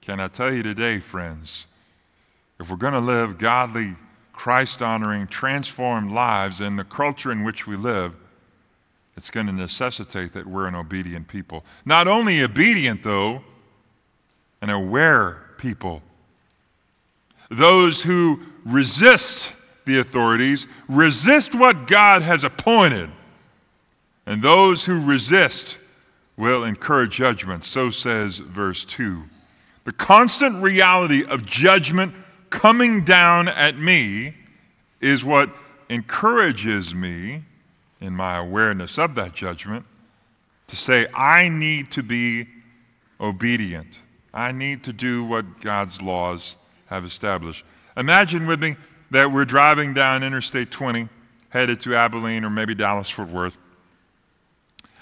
Can 0.00 0.20
I 0.20 0.28
tell 0.28 0.52
you 0.52 0.62
today, 0.62 1.00
friends? 1.00 1.66
if 2.60 2.70
we're 2.70 2.76
going 2.76 2.92
to 2.92 3.00
live 3.00 3.38
godly, 3.38 3.94
Christ 4.32 4.82
honoring, 4.82 5.26
transformed 5.26 6.12
lives 6.12 6.60
in 6.60 6.76
the 6.76 6.84
culture 6.84 7.32
in 7.32 7.44
which 7.44 7.66
we 7.66 7.76
live, 7.76 8.14
it's 9.16 9.30
going 9.30 9.46
to 9.46 9.52
necessitate 9.52 10.32
that 10.32 10.46
we're 10.46 10.66
an 10.66 10.74
obedient 10.74 11.28
people. 11.28 11.64
Not 11.84 12.08
only 12.08 12.42
obedient, 12.42 13.02
though, 13.02 13.42
an 14.60 14.70
aware 14.70 15.42
people. 15.58 16.02
Those 17.50 18.02
who 18.02 18.40
resist 18.64 19.54
the 19.84 19.98
authorities 19.98 20.66
resist 20.88 21.54
what 21.54 21.86
God 21.86 22.22
has 22.22 22.42
appointed. 22.42 23.10
And 24.26 24.42
those 24.42 24.86
who 24.86 25.04
resist 25.04 25.78
will 26.36 26.64
incur 26.64 27.06
judgment. 27.06 27.64
So 27.64 27.90
says 27.90 28.38
verse 28.38 28.84
2. 28.84 29.22
The 29.84 29.92
constant 29.92 30.62
reality 30.62 31.24
of 31.24 31.44
judgment 31.44 32.14
coming 32.50 33.04
down 33.04 33.48
at 33.48 33.78
me 33.78 34.34
is 35.00 35.24
what 35.24 35.50
encourages 35.90 36.94
me 36.94 37.42
in 38.04 38.12
my 38.12 38.36
awareness 38.36 38.98
of 38.98 39.14
that 39.14 39.32
judgment 39.32 39.84
to 40.66 40.76
say, 40.76 41.06
I 41.14 41.48
need 41.48 41.90
to 41.92 42.02
be 42.02 42.46
obedient. 43.20 44.00
I 44.32 44.52
need 44.52 44.84
to 44.84 44.92
do 44.92 45.24
what 45.24 45.60
God's 45.60 46.02
laws 46.02 46.56
have 46.86 47.04
established. 47.04 47.64
Imagine 47.96 48.46
with 48.46 48.60
me 48.60 48.76
that 49.10 49.30
we're 49.30 49.44
driving 49.44 49.94
down 49.94 50.22
Interstate 50.22 50.70
20, 50.70 51.08
headed 51.48 51.80
to 51.80 51.94
Abilene 51.94 52.44
or 52.44 52.50
maybe 52.50 52.74
Dallas 52.74 53.08
Fort 53.08 53.28
Worth. 53.28 53.56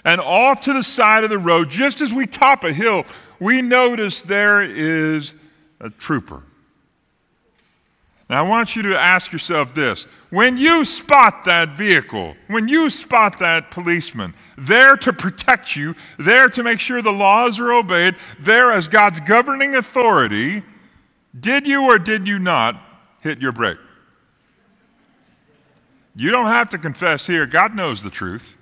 And 0.05 0.21
off 0.21 0.61
to 0.61 0.73
the 0.73 0.83
side 0.83 1.23
of 1.23 1.29
the 1.29 1.37
road, 1.37 1.69
just 1.69 2.01
as 2.01 2.13
we 2.13 2.27
top 2.27 2.63
a 2.63 2.73
hill, 2.73 3.05
we 3.39 3.61
notice 3.61 4.21
there 4.21 4.61
is 4.61 5.33
a 5.79 5.89
trooper. 5.89 6.43
Now, 8.29 8.45
I 8.45 8.47
want 8.47 8.75
you 8.75 8.83
to 8.83 8.99
ask 8.99 9.31
yourself 9.31 9.75
this 9.75 10.05
when 10.29 10.57
you 10.57 10.85
spot 10.85 11.43
that 11.45 11.75
vehicle, 11.75 12.35
when 12.47 12.67
you 12.67 12.89
spot 12.89 13.37
that 13.39 13.69
policeman, 13.69 14.33
there 14.57 14.95
to 14.97 15.11
protect 15.11 15.75
you, 15.75 15.93
there 16.17 16.47
to 16.49 16.63
make 16.63 16.79
sure 16.79 17.01
the 17.01 17.11
laws 17.11 17.59
are 17.59 17.73
obeyed, 17.73 18.15
there 18.39 18.71
as 18.71 18.87
God's 18.87 19.19
governing 19.19 19.75
authority, 19.75 20.63
did 21.37 21.67
you 21.67 21.83
or 21.83 21.99
did 21.99 22.27
you 22.27 22.39
not 22.39 22.81
hit 23.19 23.41
your 23.41 23.51
brake? 23.51 23.77
You 26.15 26.31
don't 26.31 26.45
have 26.45 26.69
to 26.69 26.77
confess 26.77 27.27
here, 27.27 27.45
God 27.45 27.75
knows 27.75 28.03
the 28.03 28.09
truth. 28.09 28.55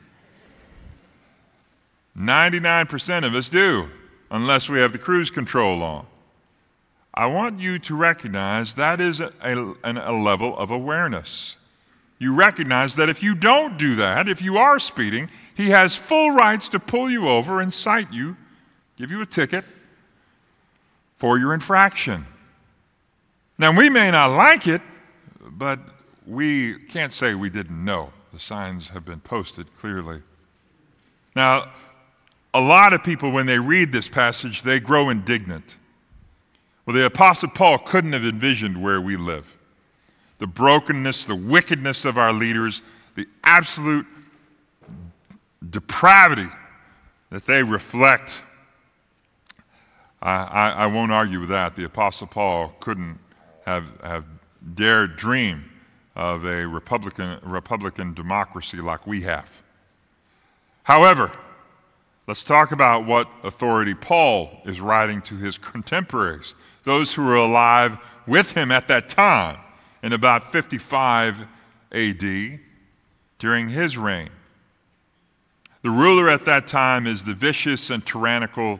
99% 2.18 3.26
of 3.26 3.36
us 3.36 3.50
do, 3.50 3.90
unless 4.30 4.70
we 4.70 4.80
have 4.80 4.92
the 4.92 4.98
cruise 4.98 5.30
control 5.30 5.82
on. 5.84 6.06
I 7.14 7.26
want 7.28 7.60
you 7.60 7.78
to 7.80 7.96
recognize 7.96 8.76
that 8.76 9.02
is 9.02 9.20
a, 9.20 9.34
a, 9.42 9.76
a 9.84 10.14
level 10.14 10.58
of 10.58 10.72
awareness. 10.72 11.58
you 12.20 12.34
recognize 12.34 12.96
that 12.96 13.10
if 13.10 13.22
you 13.22 13.36
don't 13.36 13.78
do 13.78 13.96
that, 13.96 14.30
if 14.30 14.42
you 14.42 14.58
are 14.58 14.80
speeding, 14.80 15.30
he 15.56 15.72
has 15.72 15.96
full 15.96 16.32
rights 16.32 16.70
to 16.70 16.80
pull 16.80 17.10
you 17.10 17.28
over 17.28 17.60
and 17.60 17.74
cite 17.74 18.14
you, 18.14 18.38
give 18.96 19.12
you 19.12 19.22
a 19.22 19.26
ticket 19.26 19.66
for 21.18 21.38
your 21.38 21.54
infraction. 21.54 22.26
Now, 23.58 23.76
we 23.76 23.90
may 23.90 24.10
not 24.12 24.28
like 24.28 24.68
it, 24.68 24.82
but 25.40 25.80
we 26.26 26.76
can't 26.90 27.12
say 27.12 27.36
we 27.36 27.50
didn't 27.50 27.84
know. 27.84 28.12
The 28.34 28.40
signs 28.40 28.90
have 28.90 29.04
been 29.04 29.20
posted 29.20 29.74
clearly. 29.78 30.22
Now, 31.36 31.72
a 32.54 32.62
lot 32.62 32.94
of 32.94 33.04
people, 33.04 33.32
when 33.32 33.46
they 33.46 33.60
read 33.60 33.92
this 33.92 34.10
passage, 34.10 34.62
they 34.62 34.80
grow 34.80 35.10
indignant. 35.10 35.76
Well, 36.92 37.00
the 37.00 37.06
Apostle 37.06 37.48
Paul 37.48 37.78
couldn't 37.78 38.12
have 38.12 38.26
envisioned 38.26 38.84
where 38.84 39.00
we 39.00 39.16
live 39.16 39.56
the 40.40 40.48
brokenness, 40.48 41.26
the 41.26 41.38
wickedness 41.38 42.04
of 42.04 42.18
our 42.18 42.34
leaders, 42.34 42.84
the 43.16 43.26
absolute 43.46 44.06
depravity 45.70 46.50
that 47.30 47.46
they 47.46 47.64
reflect. 47.64 48.42
I, 50.22 50.34
I, 50.34 50.70
I, 50.70 50.86
won't 50.88 51.14
argue 51.14 51.40
with 51.40 51.48
that. 51.48 51.78
The 51.78 51.86
Apostle 51.86 52.28
Paul 52.28 52.74
couldn't 52.82 53.20
have, 53.66 53.86
have 54.04 54.26
dared 54.76 55.16
dream 55.16 55.72
of 56.18 56.44
a 56.44 56.68
Republican, 56.68 57.40
Republican 57.42 58.14
democracy 58.14 58.82
like 58.82 59.08
we 59.08 59.22
have. 59.22 59.62
However, 60.84 61.32
let's 62.28 62.44
talk 62.44 62.74
about 62.74 63.06
what 63.06 63.30
authority 63.44 63.94
Paul 63.94 64.62
is 64.66 64.82
writing 64.82 65.22
to 65.22 65.38
his 65.38 65.58
contemporaries, 65.58 66.54
those 66.84 67.14
who 67.14 67.24
were 67.24 67.36
alive 67.36 67.98
with 68.28 68.54
him 68.54 68.72
at 68.72 68.88
that 68.88 69.10
time 69.10 69.58
in 70.04 70.14
about 70.14 70.52
55 70.52 71.48
AD 71.92 72.60
during 73.40 73.70
his 73.70 73.98
reign. 73.98 74.30
The 75.84 75.90
ruler 75.90 76.30
at 76.30 76.46
that 76.46 76.68
time 76.68 77.08
is 77.08 77.24
the 77.24 77.34
vicious 77.34 77.90
and 77.90 78.06
tyrannical 78.06 78.80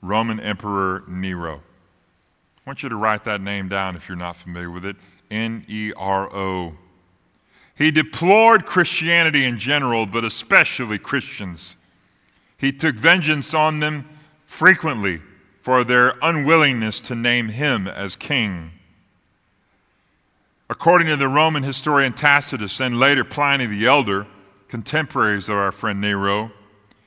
Roman 0.00 0.38
Emperor 0.38 1.02
Nero. 1.08 1.56
I 1.56 2.70
want 2.70 2.82
you 2.82 2.88
to 2.88 2.96
write 2.96 3.24
that 3.24 3.40
name 3.40 3.68
down 3.68 3.96
if 3.96 4.08
you're 4.08 4.16
not 4.16 4.36
familiar 4.36 4.70
with 4.70 4.84
it 4.84 4.96
N 5.30 5.64
E 5.68 5.92
R 5.96 6.32
O. 6.34 6.74
He 7.74 7.90
deplored 7.90 8.64
Christianity 8.64 9.44
in 9.44 9.58
general, 9.58 10.06
but 10.06 10.24
especially 10.24 10.98
Christians. 10.98 11.76
He 12.56 12.72
took 12.72 12.96
vengeance 12.96 13.52
on 13.52 13.80
them 13.80 14.08
frequently 14.46 15.20
for 15.66 15.82
their 15.82 16.14
unwillingness 16.22 17.00
to 17.00 17.12
name 17.12 17.48
him 17.48 17.88
as 17.88 18.14
king. 18.14 18.70
According 20.70 21.08
to 21.08 21.16
the 21.16 21.26
Roman 21.26 21.64
historian 21.64 22.12
Tacitus 22.12 22.78
and 22.78 23.00
later 23.00 23.24
Pliny 23.24 23.66
the 23.66 23.84
Elder, 23.84 24.28
contemporaries 24.68 25.48
of 25.48 25.56
our 25.56 25.72
friend 25.72 26.00
Nero, 26.00 26.52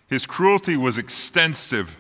his 0.08 0.26
cruelty 0.26 0.76
was 0.76 0.98
extensive. 0.98 1.96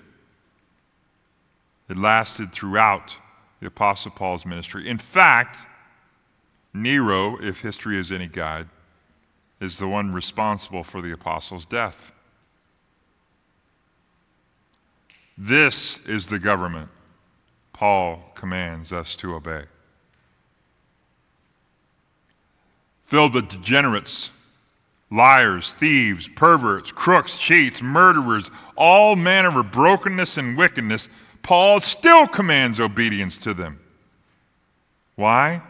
It 1.87 1.95
lasted 1.95 2.51
throughout 2.51 3.15
the 3.61 3.67
Apostle 3.67 4.11
Paul's 4.11 4.45
ministry. 4.45 4.85
In 4.85 4.97
fact, 4.97 5.65
Nero, 6.73 7.37
if 7.41 7.61
history 7.61 7.97
is 7.97 8.11
any 8.11 8.27
guide, 8.27 8.67
is 9.61 9.77
the 9.77 9.87
one 9.87 10.11
responsible 10.11 10.83
for 10.83 11.01
the 11.01 11.13
apostle's 11.13 11.65
death. 11.65 12.11
This 15.41 15.99
is 15.99 16.27
the 16.27 16.37
government 16.37 16.89
Paul 17.71 18.21
commands 18.35 18.91
us 18.91 19.15
to 19.15 19.35
obey. 19.35 19.63
Filled 23.03 23.33
with 23.33 23.47
degenerates, 23.47 24.31
liars, 25.09 25.73
thieves, 25.73 26.27
perverts, 26.27 26.91
crooks, 26.91 27.37
cheats, 27.37 27.81
murderers, 27.81 28.51
all 28.75 29.15
manner 29.15 29.61
of 29.61 29.71
brokenness 29.71 30.37
and 30.37 30.57
wickedness, 30.57 31.07
Paul 31.41 31.79
still 31.79 32.27
commands 32.27 32.81
obedience 32.81 33.37
to 33.37 33.53
them. 33.53 33.79
Why? 35.15 35.61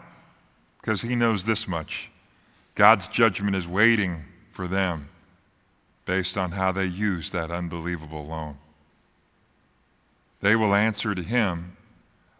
Because 0.80 1.02
he 1.02 1.14
knows 1.14 1.44
this 1.44 1.68
much 1.68 2.10
God's 2.74 3.06
judgment 3.06 3.54
is 3.54 3.68
waiting 3.68 4.24
for 4.50 4.66
them 4.66 5.08
based 6.06 6.36
on 6.36 6.50
how 6.50 6.72
they 6.72 6.86
use 6.86 7.30
that 7.30 7.52
unbelievable 7.52 8.26
loan. 8.26 8.56
They 10.40 10.56
will 10.56 10.74
answer 10.74 11.14
to 11.14 11.22
him 11.22 11.76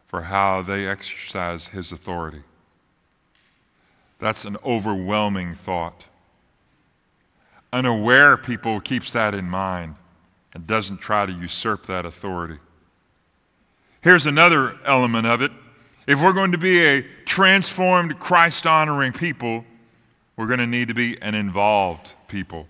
for 0.07 0.23
how 0.23 0.63
they 0.63 0.87
exercise 0.87 1.69
his 1.69 1.93
authority. 1.93 2.43
That's 4.19 4.45
an 4.45 4.57
overwhelming 4.65 5.55
thought. 5.55 6.07
Unaware 7.73 8.37
people 8.37 8.81
keeps 8.81 9.13
that 9.13 9.35
in 9.35 9.45
mind 9.45 9.95
and 10.53 10.67
doesn't 10.67 10.99
try 10.99 11.27
to 11.27 11.33
usurp 11.33 11.87
that 11.87 12.05
authority. 12.05 12.59
Here's 14.01 14.27
another 14.27 14.77
element 14.85 15.27
of 15.27 15.43
it. 15.43 15.53
If 16.07 16.21
we're 16.21 16.33
going 16.33 16.53
to 16.53 16.59
be 16.59 16.85
a 16.85 17.03
transformed, 17.25 18.19
Christ 18.19 18.67
honoring 18.67 19.13
people, 19.13 19.65
we're 20.37 20.47
going 20.47 20.59
to 20.59 20.67
need 20.67 20.89
to 20.89 20.95
be 20.95 21.21
an 21.23 21.35
involved 21.35 22.15
people. 22.27 22.67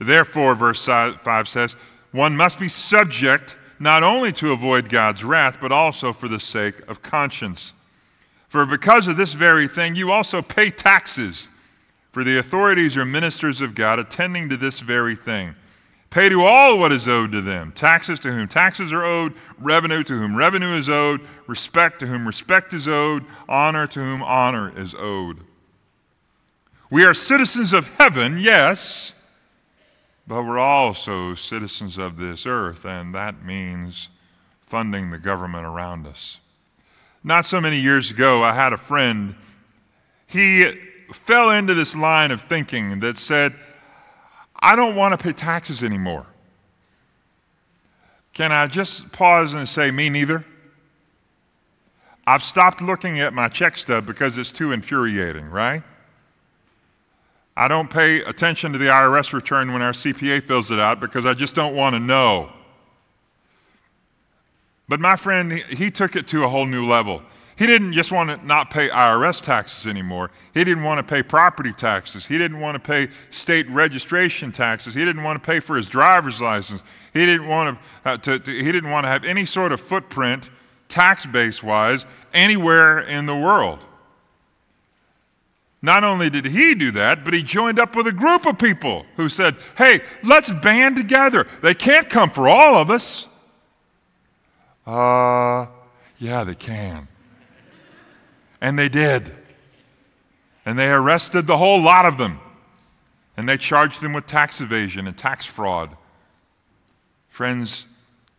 Therefore, 0.00 0.54
verse 0.54 0.84
5 0.84 1.46
says, 1.46 1.76
one 2.12 2.36
must 2.36 2.58
be 2.58 2.68
subject 2.68 3.56
not 3.78 4.02
only 4.02 4.32
to 4.32 4.52
avoid 4.52 4.88
God's 4.88 5.24
wrath, 5.24 5.58
but 5.60 5.72
also 5.72 6.12
for 6.12 6.28
the 6.28 6.40
sake 6.40 6.86
of 6.88 7.02
conscience. 7.02 7.72
For 8.48 8.66
because 8.66 9.08
of 9.08 9.16
this 9.16 9.32
very 9.32 9.68
thing, 9.68 9.94
you 9.94 10.10
also 10.10 10.42
pay 10.42 10.70
taxes, 10.70 11.48
for 12.12 12.24
the 12.24 12.38
authorities 12.38 12.96
are 12.96 13.04
ministers 13.04 13.60
of 13.60 13.74
God, 13.74 13.98
attending 13.98 14.48
to 14.48 14.56
this 14.56 14.80
very 14.80 15.16
thing. 15.16 15.54
Pay 16.10 16.28
to 16.28 16.42
all 16.42 16.76
what 16.76 16.90
is 16.90 17.08
owed 17.08 17.30
to 17.30 17.40
them 17.40 17.70
taxes 17.70 18.18
to 18.18 18.32
whom 18.32 18.48
taxes 18.48 18.92
are 18.92 19.04
owed, 19.04 19.32
revenue 19.58 20.02
to 20.02 20.18
whom 20.18 20.36
revenue 20.36 20.76
is 20.76 20.90
owed, 20.90 21.20
respect 21.46 22.00
to 22.00 22.06
whom 22.06 22.26
respect 22.26 22.74
is 22.74 22.88
owed, 22.88 23.24
honor 23.48 23.86
to 23.86 24.00
whom 24.00 24.20
honor 24.22 24.76
is 24.76 24.94
owed. 24.98 25.38
We 26.90 27.04
are 27.04 27.14
citizens 27.14 27.72
of 27.72 27.88
heaven, 27.90 28.38
yes, 28.40 29.14
but 30.30 30.44
we're 30.44 30.60
also 30.60 31.34
citizens 31.34 31.98
of 31.98 32.16
this 32.16 32.46
earth, 32.46 32.84
and 32.84 33.12
that 33.12 33.44
means 33.44 34.10
funding 34.60 35.10
the 35.10 35.18
government 35.18 35.66
around 35.66 36.06
us. 36.06 36.38
Not 37.24 37.46
so 37.46 37.60
many 37.60 37.80
years 37.80 38.12
ago, 38.12 38.40
I 38.40 38.54
had 38.54 38.72
a 38.72 38.76
friend. 38.76 39.34
He 40.28 40.70
fell 41.12 41.50
into 41.50 41.74
this 41.74 41.96
line 41.96 42.30
of 42.30 42.40
thinking 42.40 43.00
that 43.00 43.18
said, 43.18 43.56
I 44.54 44.76
don't 44.76 44.94
want 44.94 45.18
to 45.18 45.18
pay 45.18 45.32
taxes 45.32 45.82
anymore. 45.82 46.26
Can 48.32 48.52
I 48.52 48.68
just 48.68 49.10
pause 49.10 49.54
and 49.54 49.68
say, 49.68 49.90
me 49.90 50.10
neither? 50.10 50.44
I've 52.24 52.44
stopped 52.44 52.80
looking 52.80 53.18
at 53.18 53.34
my 53.34 53.48
check 53.48 53.76
stub 53.76 54.06
because 54.06 54.38
it's 54.38 54.52
too 54.52 54.70
infuriating, 54.70 55.46
right? 55.46 55.82
I 57.60 57.68
don't 57.68 57.90
pay 57.90 58.22
attention 58.22 58.72
to 58.72 58.78
the 58.78 58.86
IRS 58.86 59.34
return 59.34 59.70
when 59.74 59.82
our 59.82 59.92
CPA 59.92 60.42
fills 60.42 60.70
it 60.70 60.80
out 60.80 60.98
because 60.98 61.26
I 61.26 61.34
just 61.34 61.54
don't 61.54 61.74
want 61.74 61.94
to 61.94 62.00
know. 62.00 62.50
But 64.88 64.98
my 64.98 65.14
friend, 65.14 65.52
he 65.52 65.90
took 65.90 66.16
it 66.16 66.26
to 66.28 66.42
a 66.44 66.48
whole 66.48 66.64
new 66.64 66.86
level. 66.86 67.20
He 67.56 67.66
didn't 67.66 67.92
just 67.92 68.12
want 68.12 68.30
to 68.30 68.46
not 68.46 68.70
pay 68.70 68.88
IRS 68.88 69.42
taxes 69.42 69.86
anymore. 69.86 70.30
He 70.54 70.64
didn't 70.64 70.84
want 70.84 71.00
to 71.00 71.02
pay 71.02 71.22
property 71.22 71.74
taxes. 71.74 72.26
He 72.26 72.38
didn't 72.38 72.60
want 72.60 72.76
to 72.76 72.80
pay 72.80 73.12
state 73.28 73.68
registration 73.68 74.52
taxes. 74.52 74.94
He 74.94 75.04
didn't 75.04 75.22
want 75.22 75.36
to 75.36 75.46
pay 75.46 75.60
for 75.60 75.76
his 75.76 75.86
driver's 75.86 76.40
license. 76.40 76.82
He 77.12 77.26
didn't 77.26 77.46
want 77.46 77.78
to, 77.78 78.08
uh, 78.08 78.16
to, 78.16 78.38
to 78.38 78.50
he 78.50 78.72
didn't 78.72 78.88
want 78.88 79.04
to 79.04 79.08
have 79.08 79.26
any 79.26 79.44
sort 79.44 79.72
of 79.72 79.82
footprint, 79.82 80.48
tax 80.88 81.26
base 81.26 81.62
wise, 81.62 82.06
anywhere 82.32 83.00
in 83.00 83.26
the 83.26 83.36
world. 83.36 83.84
Not 85.82 86.04
only 86.04 86.28
did 86.28 86.44
he 86.44 86.74
do 86.74 86.90
that, 86.92 87.24
but 87.24 87.32
he 87.32 87.42
joined 87.42 87.78
up 87.78 87.96
with 87.96 88.06
a 88.06 88.12
group 88.12 88.46
of 88.46 88.58
people 88.58 89.06
who 89.16 89.28
said, 89.28 89.56
hey, 89.78 90.02
let's 90.22 90.50
band 90.50 90.96
together. 90.96 91.46
They 91.62 91.74
can't 91.74 92.10
come 92.10 92.30
for 92.30 92.48
all 92.48 92.74
of 92.74 92.90
us. 92.90 93.28
Uh, 94.86 95.66
yeah, 96.18 96.44
they 96.44 96.54
can. 96.54 97.08
And 98.60 98.78
they 98.78 98.90
did. 98.90 99.32
And 100.66 100.78
they 100.78 100.90
arrested 100.90 101.46
the 101.46 101.56
whole 101.56 101.80
lot 101.80 102.04
of 102.04 102.18
them. 102.18 102.40
And 103.38 103.48
they 103.48 103.56
charged 103.56 104.02
them 104.02 104.12
with 104.12 104.26
tax 104.26 104.60
evasion 104.60 105.06
and 105.06 105.16
tax 105.16 105.46
fraud. 105.46 105.96
Friends, 107.30 107.86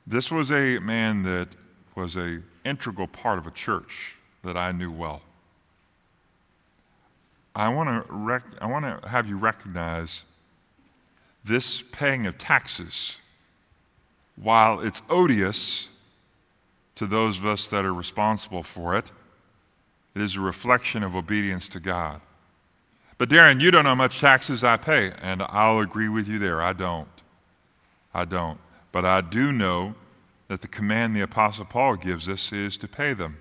this 0.06 0.30
was 0.30 0.52
a 0.52 0.78
man 0.78 1.24
that 1.24 1.48
was 1.96 2.16
an 2.16 2.44
integral 2.64 3.08
part 3.08 3.40
of 3.40 3.48
a 3.48 3.52
church 3.52 4.16
that 4.44 4.56
I 4.56 4.72
knew 4.72 4.92
well. 4.92 5.22
I 7.56 7.70
want 7.70 7.90
to 7.90 8.14
rec- 8.14 8.62
I 8.62 8.66
want 8.66 8.86
to 8.86 9.08
have 9.08 9.28
you 9.28 9.38
recognize 9.38 10.24
this 11.44 11.82
paying 11.82 12.26
of 12.26 12.38
taxes, 12.38 13.18
while 14.36 14.80
it's 14.80 15.02
odious 15.10 15.90
to 16.96 17.06
those 17.06 17.40
of 17.40 17.46
us 17.46 17.68
that 17.70 17.84
are 17.84 17.94
responsible 17.94 18.64
for 18.64 18.96
it, 18.98 19.12
it 20.16 20.22
is 20.22 20.36
a 20.36 20.42
reflection 20.42 21.04
of 21.04 21.16
obedience 21.16 21.68
to 21.70 21.80
God. 21.80 22.22
But 23.18 23.30
Darin, 23.30 23.60
you 23.60 23.72
don't 23.72 23.84
know 23.84 23.90
how 23.90 23.96
much 23.96 24.20
taxes 24.20 24.64
I 24.64 24.78
pay, 24.78 25.12
and 25.22 25.44
I'll 25.44 25.80
agree 25.80 26.10
with 26.10 26.28
you 26.28 26.40
there. 26.40 26.62
I 26.62 26.74
don't. 26.74 27.08
I 28.14 28.26
don't. 28.26 28.60
But 28.92 29.06
I 29.06 29.22
do 29.22 29.52
know 29.52 29.96
that 30.48 30.62
the 30.62 30.68
command 30.68 31.16
the 31.16 31.22
Apostle 31.22 31.66
Paul 31.66 31.96
gives 31.96 32.28
us 32.28 32.52
is 32.52 32.78
to 32.78 32.88
pay 32.88 33.14
them. 33.14 33.38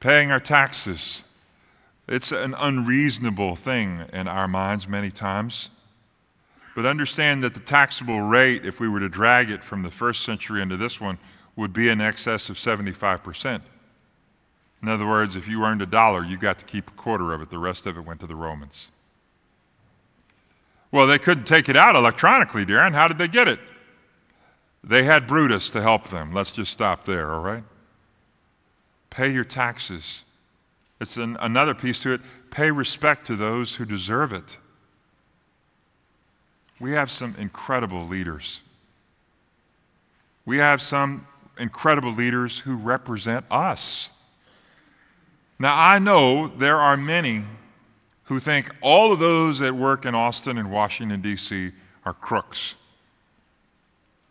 Paying 0.00 0.30
our 0.30 0.40
taxes. 0.40 1.24
It's 2.10 2.32
an 2.32 2.54
unreasonable 2.58 3.54
thing 3.54 4.04
in 4.12 4.26
our 4.26 4.48
minds 4.48 4.88
many 4.88 5.10
times. 5.10 5.70
But 6.74 6.84
understand 6.84 7.44
that 7.44 7.54
the 7.54 7.60
taxable 7.60 8.20
rate, 8.20 8.64
if 8.64 8.80
we 8.80 8.88
were 8.88 8.98
to 8.98 9.08
drag 9.08 9.48
it 9.48 9.62
from 9.62 9.82
the 9.82 9.92
first 9.92 10.24
century 10.24 10.60
into 10.60 10.76
this 10.76 11.00
one, 11.00 11.18
would 11.54 11.72
be 11.72 11.88
in 11.88 12.00
excess 12.00 12.50
of 12.50 12.56
75%. 12.56 13.62
In 14.82 14.88
other 14.88 15.06
words, 15.06 15.36
if 15.36 15.46
you 15.46 15.62
earned 15.64 15.82
a 15.82 15.86
dollar, 15.86 16.24
you 16.24 16.36
got 16.36 16.58
to 16.58 16.64
keep 16.64 16.88
a 16.88 16.94
quarter 16.94 17.32
of 17.32 17.42
it. 17.42 17.50
The 17.50 17.58
rest 17.58 17.86
of 17.86 17.96
it 17.96 18.00
went 18.00 18.18
to 18.20 18.26
the 18.26 18.34
Romans. 18.34 18.90
Well, 20.90 21.06
they 21.06 21.18
couldn't 21.18 21.44
take 21.44 21.68
it 21.68 21.76
out 21.76 21.94
electronically, 21.94 22.64
Darin. 22.64 22.92
How 22.92 23.06
did 23.06 23.18
they 23.18 23.28
get 23.28 23.46
it? 23.46 23.60
They 24.82 25.04
had 25.04 25.28
Brutus 25.28 25.68
to 25.70 25.82
help 25.82 26.08
them. 26.08 26.32
Let's 26.32 26.50
just 26.50 26.72
stop 26.72 27.04
there, 27.04 27.32
all 27.32 27.40
right? 27.40 27.62
Pay 29.10 29.32
your 29.32 29.44
taxes. 29.44 30.24
It's 31.00 31.16
an, 31.16 31.36
another 31.40 31.74
piece 31.74 32.00
to 32.00 32.12
it. 32.12 32.20
Pay 32.50 32.70
respect 32.70 33.26
to 33.26 33.36
those 33.36 33.76
who 33.76 33.84
deserve 33.84 34.32
it. 34.32 34.58
We 36.78 36.92
have 36.92 37.10
some 37.10 37.34
incredible 37.38 38.06
leaders. 38.06 38.60
We 40.44 40.58
have 40.58 40.80
some 40.82 41.26
incredible 41.58 42.12
leaders 42.12 42.60
who 42.60 42.74
represent 42.76 43.44
us. 43.50 44.10
Now, 45.58 45.78
I 45.78 45.98
know 45.98 46.48
there 46.48 46.78
are 46.78 46.96
many 46.96 47.44
who 48.24 48.40
think 48.40 48.70
all 48.80 49.12
of 49.12 49.18
those 49.18 49.58
that 49.58 49.74
work 49.74 50.06
in 50.06 50.14
Austin 50.14 50.56
and 50.56 50.70
Washington, 50.70 51.20
D.C. 51.20 51.72
are 52.04 52.14
crooks. 52.14 52.76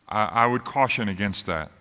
I, 0.08 0.26
I 0.26 0.48
would 0.48 0.64
caution 0.64 1.10
against 1.10 1.46
that. 1.46 1.72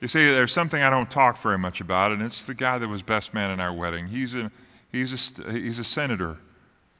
You 0.00 0.08
see, 0.08 0.24
there's 0.26 0.52
something 0.52 0.82
I 0.82 0.90
don't 0.90 1.10
talk 1.10 1.38
very 1.38 1.58
much 1.58 1.80
about, 1.80 2.12
and 2.12 2.22
it's 2.22 2.44
the 2.44 2.54
guy 2.54 2.78
that 2.78 2.88
was 2.88 3.02
best 3.02 3.32
man 3.32 3.50
in 3.50 3.60
our 3.60 3.72
wedding. 3.72 4.08
He's 4.08 4.34
a, 4.34 4.50
he's 4.92 5.12
a, 5.40 5.52
he's 5.52 5.78
a 5.78 5.84
senator 5.84 6.36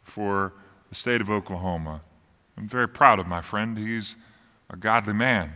for 0.02 0.54
the 0.88 0.94
state 0.94 1.20
of 1.20 1.28
Oklahoma. 1.28 2.00
I'm 2.56 2.68
very 2.68 2.88
proud 2.88 3.18
of 3.18 3.26
my 3.26 3.42
friend. 3.42 3.76
He's 3.76 4.16
a 4.70 4.76
godly 4.76 5.12
man. 5.12 5.52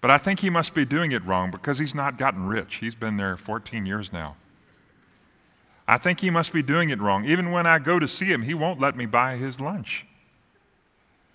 But 0.00 0.10
I 0.10 0.18
think 0.18 0.40
he 0.40 0.50
must 0.50 0.72
be 0.72 0.84
doing 0.84 1.12
it 1.12 1.24
wrong 1.24 1.50
because 1.50 1.78
he's 1.78 1.94
not 1.94 2.16
gotten 2.16 2.46
rich. 2.46 2.76
He's 2.76 2.94
been 2.94 3.16
there 3.16 3.36
14 3.36 3.84
years 3.84 4.12
now. 4.12 4.36
I 5.86 5.98
think 5.98 6.20
he 6.20 6.30
must 6.30 6.52
be 6.52 6.62
doing 6.62 6.90
it 6.90 7.00
wrong. 7.00 7.24
Even 7.24 7.50
when 7.50 7.66
I 7.66 7.80
go 7.80 7.98
to 7.98 8.06
see 8.06 8.26
him, 8.26 8.42
he 8.42 8.54
won't 8.54 8.78
let 8.78 8.96
me 8.96 9.06
buy 9.06 9.36
his 9.36 9.60
lunch. 9.60 10.06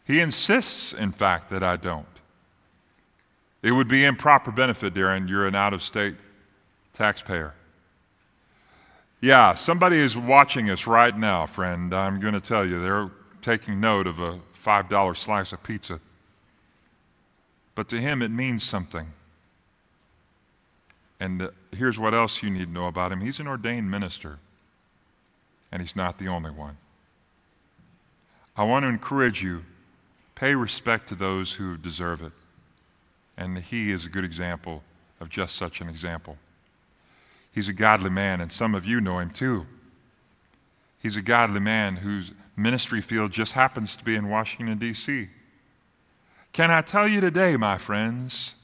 He 0.06 0.20
insists, 0.20 0.94
in 0.94 1.12
fact, 1.12 1.50
that 1.50 1.62
I 1.62 1.76
don't. 1.76 2.06
It 3.66 3.72
would 3.72 3.88
be 3.88 4.06
improper 4.06 4.52
benefit, 4.52 4.94
Darin. 4.94 5.28
You're 5.28 5.48
an 5.48 5.56
out 5.56 5.74
of 5.74 5.82
state 5.82 6.14
taxpayer. 6.94 7.56
Yeah, 9.22 9.56
somebody 9.56 9.98
is 9.98 10.16
watching 10.16 10.70
us 10.70 10.86
right 10.86 11.18
now, 11.18 11.48
friend. 11.48 11.92
I'm 11.92 12.20
going 12.20 12.36
to 12.36 12.40
tell 12.40 12.64
you, 12.64 12.80
they're 12.80 13.10
taking 13.42 13.80
note 13.80 14.06
of 14.06 14.20
a 14.20 14.40
$5 14.64 15.18
slice 15.18 15.52
of 15.52 15.64
pizza. 15.64 16.00
But 17.74 17.90
to 17.90 18.00
him, 18.00 18.22
it 18.22 18.30
means 18.30 18.62
something. 18.62 19.12
And 21.20 21.42
uh, 21.42 21.50
here's 21.76 21.98
what 21.98 22.14
else 22.14 22.44
you 22.44 22.52
need 22.52 22.66
to 22.66 22.72
know 22.72 22.86
about 22.86 23.12
him 23.12 23.22
he's 23.22 23.40
an 23.40 23.48
ordained 23.48 23.90
minister, 23.90 24.38
and 25.72 25.82
he's 25.82 25.96
not 25.96 26.20
the 26.20 26.28
only 26.28 26.52
one. 26.52 26.78
I 28.56 28.64
want 28.64 28.84
to 28.84 28.90
encourage 28.90 29.42
you 29.42 29.64
pay 30.36 30.54
respect 30.54 31.10
to 31.10 31.16
those 31.16 31.54
who 31.54 31.78
deserve 31.78 32.22
it. 32.22 32.32
And 33.38 33.58
he 33.58 33.92
is 33.92 34.06
a 34.06 34.10
good 34.10 34.24
example 34.24 34.84
of 35.20 35.30
just 35.30 35.56
such 35.56 35.82
an 35.82 35.90
example. 35.90 36.38
He's 37.52 37.70
a 37.70 37.74
godly 37.74 38.10
man, 38.10 38.42
and 38.42 38.52
some 38.52 38.76
of 38.76 38.86
you 38.86 39.00
know 39.00 39.20
him 39.20 39.30
too. 39.30 39.66
He's 41.02 41.18
a 41.18 41.22
godly 41.22 41.60
man 41.60 41.98
whose 41.98 42.32
ministry 42.58 43.02
field 43.02 43.32
just 43.32 43.54
happens 43.54 43.96
to 43.96 44.04
be 44.04 44.16
in 44.16 44.30
Washington, 44.30 44.78
D.C. 44.78 45.30
Can 46.52 46.72
I 46.72 46.82
tell 46.82 47.08
you 47.08 47.22
today, 47.22 47.58
my 47.58 47.78
friends? 47.78 48.56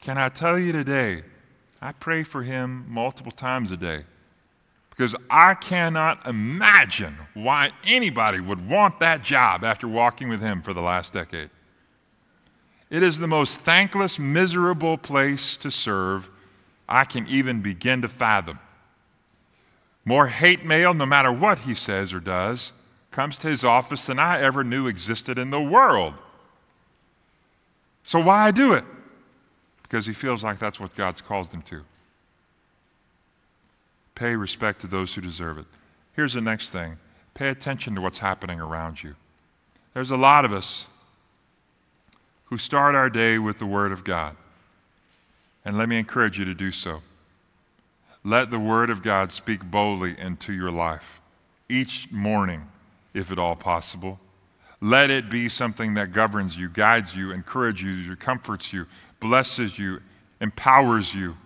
Can 0.00 0.18
I 0.18 0.28
tell 0.28 0.58
you 0.58 0.72
today? 0.72 1.22
I 1.80 1.92
pray 1.92 2.22
for 2.22 2.42
him 2.42 2.86
multiple 2.88 3.32
times 3.32 3.70
a 3.70 3.76
day 3.76 4.04
because 4.90 5.14
I 5.28 5.54
cannot 5.54 6.26
imagine 6.26 7.16
why 7.34 7.72
anybody 7.84 8.40
would 8.40 8.68
want 8.68 9.00
that 9.00 9.22
job 9.22 9.64
after 9.64 9.88
walking 9.88 10.28
with 10.28 10.40
him 10.40 10.62
for 10.62 10.72
the 10.72 10.80
last 10.80 11.12
decade. 11.12 11.50
It 12.90 13.02
is 13.02 13.18
the 13.18 13.26
most 13.26 13.60
thankless, 13.60 14.18
miserable 14.18 14.98
place 14.98 15.56
to 15.56 15.70
serve 15.70 16.30
I 16.88 17.04
can 17.04 17.26
even 17.26 17.60
begin 17.60 18.02
to 18.02 18.08
fathom. 18.08 18.58
More 20.04 20.26
hate 20.26 20.64
mail, 20.64 20.92
no 20.92 21.06
matter 21.06 21.32
what 21.32 21.58
he 21.58 21.74
says 21.74 22.12
or 22.12 22.20
does, 22.20 22.72
comes 23.10 23.38
to 23.38 23.48
his 23.48 23.64
office 23.64 24.06
than 24.06 24.18
I 24.18 24.40
ever 24.40 24.62
knew 24.62 24.86
existed 24.86 25.38
in 25.38 25.50
the 25.50 25.60
world. 25.60 26.14
So, 28.04 28.20
why 28.20 28.50
do 28.50 28.74
it? 28.74 28.84
Because 29.82 30.06
he 30.06 30.12
feels 30.12 30.44
like 30.44 30.58
that's 30.58 30.78
what 30.78 30.94
God's 30.94 31.22
called 31.22 31.52
him 31.52 31.62
to. 31.62 31.82
Pay 34.14 34.36
respect 34.36 34.80
to 34.82 34.86
those 34.86 35.14
who 35.14 35.20
deserve 35.20 35.58
it. 35.58 35.66
Here's 36.12 36.34
the 36.34 36.40
next 36.40 36.70
thing 36.70 36.98
pay 37.32 37.48
attention 37.48 37.94
to 37.94 38.00
what's 38.00 38.18
happening 38.18 38.60
around 38.60 39.02
you. 39.02 39.14
There's 39.94 40.10
a 40.10 40.16
lot 40.16 40.44
of 40.44 40.52
us 40.52 40.86
who 42.54 42.58
start 42.58 42.94
our 42.94 43.10
day 43.10 43.36
with 43.36 43.58
the 43.58 43.66
Word 43.66 43.90
of 43.90 44.04
God. 44.04 44.36
And 45.64 45.76
let 45.76 45.88
me 45.88 45.98
encourage 45.98 46.38
you 46.38 46.44
to 46.44 46.54
do 46.54 46.70
so. 46.70 47.02
Let 48.22 48.52
the 48.52 48.60
Word 48.60 48.90
of 48.90 49.02
God 49.02 49.32
speak 49.32 49.64
boldly 49.64 50.16
into 50.16 50.52
your 50.52 50.70
life 50.70 51.20
each 51.68 52.12
morning, 52.12 52.68
if 53.12 53.32
at 53.32 53.40
all 53.40 53.56
possible. 53.56 54.20
Let 54.80 55.10
it 55.10 55.28
be 55.28 55.48
something 55.48 55.94
that 55.94 56.12
governs 56.12 56.56
you, 56.56 56.68
guides 56.68 57.16
you, 57.16 57.32
encourages 57.32 58.06
you, 58.06 58.14
comforts 58.14 58.72
you, 58.72 58.86
blesses 59.18 59.76
you, 59.76 59.98
empowers 60.40 61.12
you. 61.12 61.36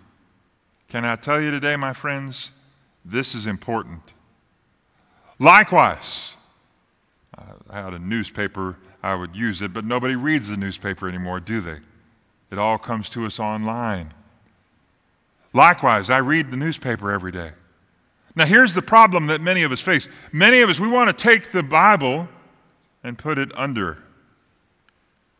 Can 0.89 1.05
I 1.05 1.15
tell 1.15 1.41
you 1.41 1.49
today, 1.49 1.75
my 1.75 1.93
friends, 1.93 2.51
this 3.03 3.33
is 3.33 3.47
important. 3.47 4.03
Likewise, 5.39 6.35
I 7.67 7.81
had 7.81 7.95
a 7.95 7.99
newspaper 7.99 8.77
I 9.01 9.15
would 9.15 9.35
use 9.35 9.61
it, 9.61 9.73
but 9.73 9.85
nobody 9.85 10.15
reads 10.15 10.49
the 10.49 10.57
newspaper 10.57 11.07
anymore, 11.07 11.39
do 11.39 11.61
they? 11.61 11.77
It 12.51 12.57
all 12.57 12.77
comes 12.77 13.09
to 13.09 13.25
us 13.25 13.39
online. 13.39 14.13
Likewise, 15.53 16.09
I 16.09 16.17
read 16.17 16.51
the 16.51 16.57
newspaper 16.57 17.11
every 17.11 17.31
day. 17.31 17.51
Now, 18.35 18.45
here's 18.45 18.73
the 18.73 18.81
problem 18.81 19.27
that 19.27 19.41
many 19.41 19.63
of 19.63 19.71
us 19.71 19.81
face. 19.81 20.07
Many 20.31 20.61
of 20.61 20.69
us, 20.69 20.79
we 20.79 20.87
want 20.87 21.15
to 21.15 21.23
take 21.23 21.51
the 21.51 21.63
Bible 21.63 22.27
and 23.03 23.17
put 23.17 23.37
it 23.37 23.51
under 23.55 23.97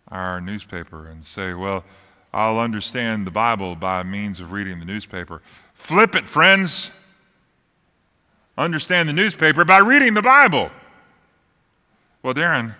our 0.07 0.41
newspaper 0.41 1.07
and 1.07 1.23
say, 1.25 1.53
well, 1.53 1.83
I'll 2.33 2.59
understand 2.59 3.27
the 3.27 3.31
Bible 3.31 3.75
by 3.75 4.03
means 4.03 4.39
of 4.39 4.51
reading 4.51 4.79
the 4.79 4.85
newspaper. 4.85 5.41
Flip 5.73 6.15
it, 6.15 6.27
friends. 6.27 6.91
Understand 8.57 9.07
the 9.07 9.13
newspaper 9.13 9.63
by 9.65 9.77
reading 9.77 10.13
the 10.13 10.21
Bible. 10.21 10.71
Well, 12.21 12.33
Darin, 12.33 12.75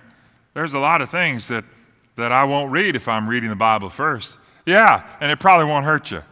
there's 0.54 0.74
a 0.74 0.80
lot 0.80 1.02
of 1.02 1.10
things 1.10 1.48
that, 1.48 1.64
that 2.16 2.32
I 2.32 2.44
won't 2.44 2.72
read 2.72 2.96
if 2.96 3.08
I'm 3.08 3.30
reading 3.30 3.50
the 3.50 3.56
Bible 3.56 3.90
first. 3.90 4.38
Yeah, 4.66 5.04
and 5.20 5.32
it 5.32 5.40
probably 5.40 5.66
won't 5.66 5.86
hurt 5.86 6.12
you. 6.12 6.24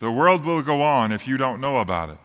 The 0.00 0.10
world 0.10 0.44
will 0.44 0.62
go 0.62 0.82
on 0.82 1.12
if 1.12 1.26
you 1.26 1.36
don't 1.36 1.60
know 1.60 1.78
about 1.78 2.10
it. 2.10 2.18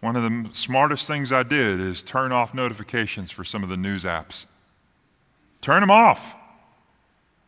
One 0.00 0.16
of 0.16 0.22
the 0.22 0.50
smartest 0.54 1.06
things 1.06 1.32
I 1.32 1.42
did 1.42 1.80
is 1.80 2.02
turn 2.02 2.32
off 2.32 2.54
notifications 2.54 3.30
for 3.30 3.44
some 3.44 3.62
of 3.62 3.68
the 3.68 3.76
news 3.76 4.04
apps. 4.04 4.46
Turn 5.60 5.80
them 5.80 5.90
off. 5.90 6.34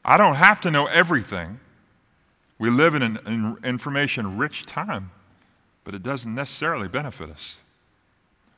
I 0.05 0.17
don't 0.17 0.35
have 0.35 0.61
to 0.63 0.71
know 0.71 0.87
everything. 0.87 1.61
We 2.59 2.69
live 2.71 2.95
in 2.95 3.03
an 3.03 3.57
information 3.65 4.37
rich 4.37 4.67
time, 4.67 5.13
but 5.85 5.95
it 5.95 6.03
doesn't 6.03 6.35
necessarily 6.35 6.89
benefit 6.89 7.31
us. 7.31 7.61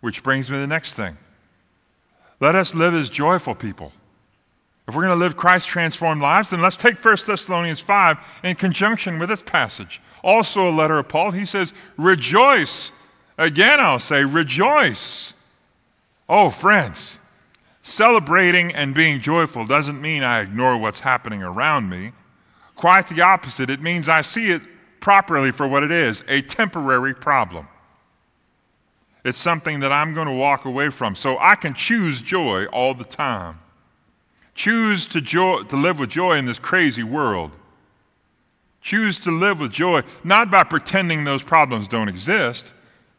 Which 0.00 0.22
brings 0.22 0.50
me 0.50 0.56
to 0.56 0.60
the 0.60 0.66
next 0.66 0.94
thing. 0.94 1.18
Let 2.42 2.56
us 2.56 2.74
live 2.74 2.92
as 2.92 3.08
joyful 3.08 3.54
people. 3.54 3.92
If 4.88 4.96
we're 4.96 5.02
going 5.02 5.16
to 5.16 5.24
live 5.24 5.36
Christ 5.36 5.68
transformed 5.68 6.20
lives, 6.20 6.48
then 6.48 6.60
let's 6.60 6.74
take 6.74 6.98
1 6.98 7.16
Thessalonians 7.24 7.78
5 7.78 8.18
in 8.42 8.56
conjunction 8.56 9.20
with 9.20 9.28
this 9.28 9.44
passage. 9.44 10.02
Also, 10.24 10.68
a 10.68 10.72
letter 10.72 10.98
of 10.98 11.08
Paul, 11.08 11.30
he 11.30 11.46
says, 11.46 11.72
Rejoice. 11.96 12.90
Again, 13.38 13.78
I'll 13.78 14.00
say, 14.00 14.24
Rejoice. 14.24 15.34
Oh, 16.28 16.50
friends, 16.50 17.20
celebrating 17.80 18.74
and 18.74 18.92
being 18.92 19.20
joyful 19.20 19.64
doesn't 19.64 20.02
mean 20.02 20.24
I 20.24 20.40
ignore 20.40 20.76
what's 20.76 20.98
happening 20.98 21.44
around 21.44 21.88
me. 21.90 22.10
Quite 22.74 23.06
the 23.06 23.22
opposite. 23.22 23.70
It 23.70 23.80
means 23.80 24.08
I 24.08 24.22
see 24.22 24.50
it 24.50 24.62
properly 24.98 25.52
for 25.52 25.68
what 25.68 25.84
it 25.84 25.92
is 25.92 26.24
a 26.26 26.42
temporary 26.42 27.14
problem. 27.14 27.68
It's 29.24 29.38
something 29.38 29.80
that 29.80 29.92
I'm 29.92 30.14
going 30.14 30.26
to 30.26 30.34
walk 30.34 30.64
away 30.64 30.90
from. 30.90 31.14
So 31.14 31.38
I 31.38 31.54
can 31.54 31.74
choose 31.74 32.20
joy 32.20 32.66
all 32.66 32.94
the 32.94 33.04
time. 33.04 33.60
Choose 34.54 35.06
to, 35.08 35.20
joy, 35.20 35.62
to 35.64 35.76
live 35.76 35.98
with 35.98 36.10
joy 36.10 36.36
in 36.36 36.44
this 36.44 36.58
crazy 36.58 37.02
world. 37.02 37.52
Choose 38.80 39.20
to 39.20 39.30
live 39.30 39.60
with 39.60 39.70
joy, 39.70 40.02
not 40.24 40.50
by 40.50 40.64
pretending 40.64 41.24
those 41.24 41.42
problems 41.42 41.86
don't 41.86 42.08
exist, 42.08 42.74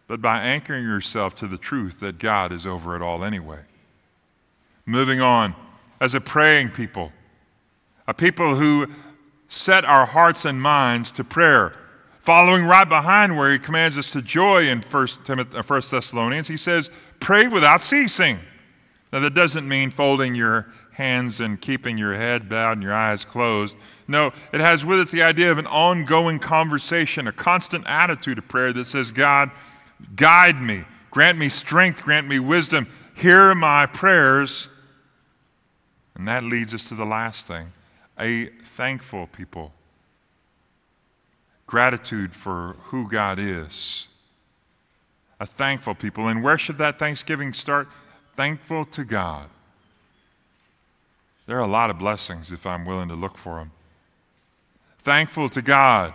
but 0.07 0.21
by 0.21 0.39
anchoring 0.41 0.83
yourself 0.83 1.35
to 1.35 1.47
the 1.47 1.57
truth 1.57 2.01
that 2.01 2.19
God 2.19 2.51
is 2.51 2.67
over 2.67 2.95
it 2.95 3.01
all 3.01 3.23
anyway. 3.23 3.61
Moving 4.85 5.21
on, 5.21 5.55
as 6.01 6.13
a 6.13 6.19
praying 6.19 6.71
people, 6.71 7.13
a 8.07 8.13
people 8.13 8.55
who 8.55 8.87
set 9.47 9.85
our 9.85 10.05
hearts 10.05 10.43
and 10.43 10.61
minds 10.61 11.13
to 11.13 11.23
prayer. 11.23 11.73
Following 12.23 12.63
right 12.63 12.87
behind 12.87 13.35
where 13.35 13.51
he 13.51 13.59
commands 13.59 13.97
us 13.97 14.09
to 14.13 14.21
joy 14.21 14.69
in 14.69 14.79
1, 14.79 15.07
Timothy, 15.25 15.57
1 15.57 15.81
Thessalonians, 15.91 16.47
he 16.47 16.55
says, 16.55 16.89
pray 17.19 17.49
without 17.49 17.81
ceasing. 17.81 18.39
Now, 19.11 19.19
that 19.19 19.33
doesn't 19.33 19.67
mean 19.67 19.91
folding 19.91 20.33
your 20.33 20.67
hands 20.93 21.41
and 21.41 21.59
keeping 21.59 21.97
your 21.97 22.15
head 22.15 22.47
bowed 22.47 22.77
and 22.77 22.81
your 22.81 22.93
eyes 22.93 23.25
closed. 23.25 23.75
No, 24.07 24.31
it 24.53 24.61
has 24.61 24.85
with 24.85 25.01
it 25.01 25.11
the 25.11 25.21
idea 25.21 25.51
of 25.51 25.57
an 25.57 25.67
ongoing 25.67 26.39
conversation, 26.39 27.27
a 27.27 27.33
constant 27.33 27.85
attitude 27.87 28.37
of 28.37 28.47
prayer 28.47 28.71
that 28.71 28.87
says, 28.87 29.11
God, 29.11 29.51
guide 30.15 30.61
me, 30.61 30.85
grant 31.11 31.37
me 31.37 31.49
strength, 31.49 32.03
grant 32.03 32.25
me 32.25 32.39
wisdom, 32.39 32.87
hear 33.15 33.53
my 33.53 33.85
prayers. 33.85 34.69
And 36.15 36.25
that 36.29 36.45
leads 36.45 36.73
us 36.73 36.85
to 36.85 36.95
the 36.95 37.05
last 37.05 37.47
thing 37.47 37.73
a 38.17 38.45
thankful 38.45 39.27
people. 39.27 39.73
Gratitude 41.73 42.35
for 42.35 42.75
who 42.89 43.09
God 43.09 43.39
is. 43.39 44.07
A 45.39 45.45
thankful 45.47 45.95
people. 45.95 46.27
And 46.27 46.43
where 46.43 46.59
should 46.59 46.77
that 46.77 46.99
thanksgiving 46.99 47.51
start? 47.51 47.87
Thankful 48.35 48.85
to 48.85 49.03
God. 49.03 49.49
There 51.47 51.57
are 51.57 51.63
a 51.63 51.67
lot 51.67 51.89
of 51.89 51.97
blessings 51.97 52.51
if 52.51 52.67
I'm 52.67 52.85
willing 52.85 53.09
to 53.09 53.15
look 53.15 53.39
for 53.39 53.55
them. 53.55 53.71
Thankful 54.99 55.49
to 55.49 55.63
God. 55.63 56.13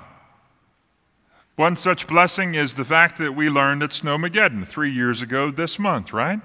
One 1.57 1.75
such 1.75 2.07
blessing 2.07 2.55
is 2.55 2.77
the 2.77 2.85
fact 2.85 3.19
that 3.19 3.35
we 3.35 3.51
learned 3.51 3.83
at 3.83 3.91
Snowmageddon 3.91 4.65
three 4.65 4.93
years 4.93 5.23
ago 5.23 5.51
this 5.51 5.77
month, 5.77 6.13
right? 6.13 6.39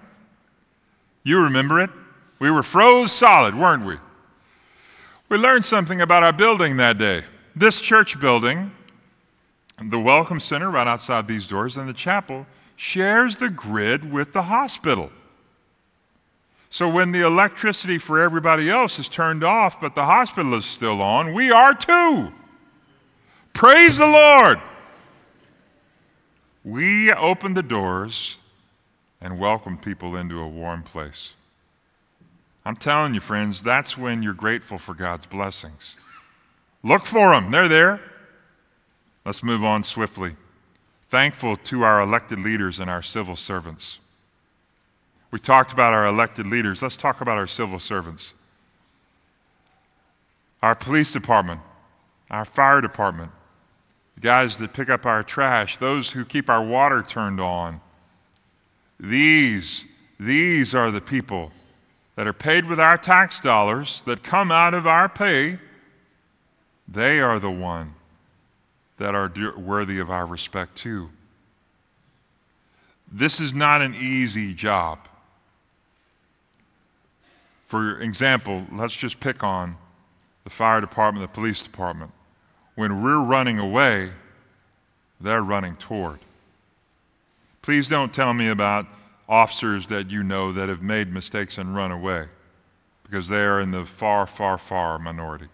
You 1.24 1.40
remember 1.40 1.80
it? 1.80 1.92
We 2.40 2.50
were 2.50 2.64
froze 2.64 3.12
solid, 3.12 3.54
weren't 3.54 3.86
we? 3.86 3.98
We 5.30 5.38
learned 5.38 5.66
something 5.66 6.02
about 6.02 6.24
our 6.24 6.34
building 6.34 6.78
that 6.78 6.98
day. 6.98 7.26
This 7.56 7.80
church 7.80 8.20
building, 8.20 8.72
the 9.82 10.00
Welcome 10.00 10.40
Center 10.40 10.70
right 10.70 10.88
outside 10.88 11.28
these 11.28 11.48
doors, 11.48 11.78
and 11.78 11.90
the 11.90 11.94
chapel 11.94 12.46
shares 12.76 13.38
the 13.38 13.50
grid 13.50 14.12
with 14.12 14.34
the 14.34 14.44
hospital. 14.44 15.12
So 16.70 16.90
when 16.90 17.12
the 17.12 17.22
electricity 17.22 17.98
for 17.98 18.20
everybody 18.20 18.70
else 18.70 18.98
is 18.98 19.08
turned 19.08 19.44
off, 19.44 19.80
but 19.80 19.96
the 19.96 20.06
hospital 20.06 20.56
is 20.56 20.66
still 20.66 21.02
on, 21.02 21.34
we 21.34 21.52
are 21.52 21.74
too. 21.74 22.32
Praise 23.54 23.98
the 23.98 24.08
Lord. 24.08 24.60
We 26.64 27.12
open 27.12 27.54
the 27.54 27.64
doors 27.64 28.40
and 29.22 29.40
welcome 29.40 29.78
people 29.78 30.16
into 30.16 30.40
a 30.40 30.48
warm 30.48 30.82
place. 30.82 31.34
I'm 32.66 32.76
telling 32.76 33.14
you, 33.14 33.20
friends, 33.20 33.62
that's 33.62 33.98
when 33.98 34.24
you're 34.24 34.34
grateful 34.34 34.78
for 34.78 34.94
God's 34.94 35.26
blessings. 35.26 35.98
Look 36.82 37.06
for 37.06 37.32
them, 37.32 37.52
they're 37.52 37.68
there. 37.68 38.02
Let's 39.26 39.44
move 39.44 39.64
on 39.64 39.84
swiftly. 39.84 40.36
Thankful 41.10 41.56
to 41.58 41.84
our 41.84 42.02
elected 42.02 42.40
leaders 42.40 42.80
and 42.80 42.90
our 42.90 43.02
civil 43.02 43.36
servants. 43.36 44.00
We 45.32 45.40
talked 45.40 45.72
about 45.72 45.94
our 45.94 46.06
elected 46.08 46.46
leaders. 46.46 46.82
Let's 46.82 46.98
talk 46.98 47.22
about 47.22 47.38
our 47.38 47.48
civil 47.48 47.80
servants. 47.80 48.34
Our 50.62 50.76
police 50.76 51.12
department, 51.12 51.62
our 52.30 52.46
fire 52.46 52.82
department, 52.82 53.32
the 54.16 54.22
guys 54.22 54.58
that 54.60 54.74
pick 54.74 54.90
up 54.90 55.06
our 55.06 55.24
trash, 55.24 55.78
those 55.78 56.12
who 56.12 56.26
keep 56.26 56.50
our 56.50 56.64
water 56.64 57.02
turned 57.02 57.40
on. 57.40 57.82
These, 59.00 59.86
these 60.20 60.76
are 60.76 60.92
the 60.92 61.02
people 61.02 61.52
that 62.16 62.28
are 62.28 62.34
paid 62.34 62.66
with 62.66 62.80
our 62.80 62.98
tax 62.98 63.40
dollars, 63.40 64.04
that 64.04 64.24
come 64.24 64.52
out 64.52 64.74
of 64.74 64.86
our 64.86 65.10
pay, 65.10 65.58
they 66.88 67.20
are 67.20 67.40
the 67.40 67.52
one 67.52 67.96
that 69.04 69.16
are 69.16 69.30
worthy 69.58 70.00
of 70.00 70.10
our 70.10 70.26
respect 70.26 70.78
too. 70.78 71.10
This 73.12 73.42
is 73.42 73.54
not 73.54 73.82
an 73.82 73.94
easy 73.96 74.54
job. 74.54 74.98
For 77.66 78.00
example, 78.00 78.66
let's 78.72 78.96
just 78.96 79.20
pick 79.20 79.44
on 79.44 79.76
the 80.46 80.50
fire 80.50 80.80
department, 80.80 81.30
the 81.30 81.36
police 81.36 81.62
department. 81.62 82.12
When 82.76 83.04
we're 83.04 83.20
running 83.20 83.60
away, 83.60 84.12
they're 85.20 85.44
running 85.44 85.76
toward. 85.76 86.20
Please 87.62 87.90
don't 87.90 88.14
tell 88.14 88.34
me 88.34 88.48
about 88.48 88.88
officers 89.28 89.88
that 89.88 90.12
you 90.12 90.24
know 90.24 90.54
that 90.54 90.70
have 90.70 90.82
made 90.82 91.12
mistakes 91.12 91.58
and 91.58 91.76
run 91.76 91.92
away 91.92 92.28
because 93.04 93.28
they 93.28 93.42
are 93.42 93.60
in 93.60 93.72
the 93.72 93.84
far, 93.84 94.26
far, 94.26 94.58
far 94.58 94.98
minority. 94.98 95.50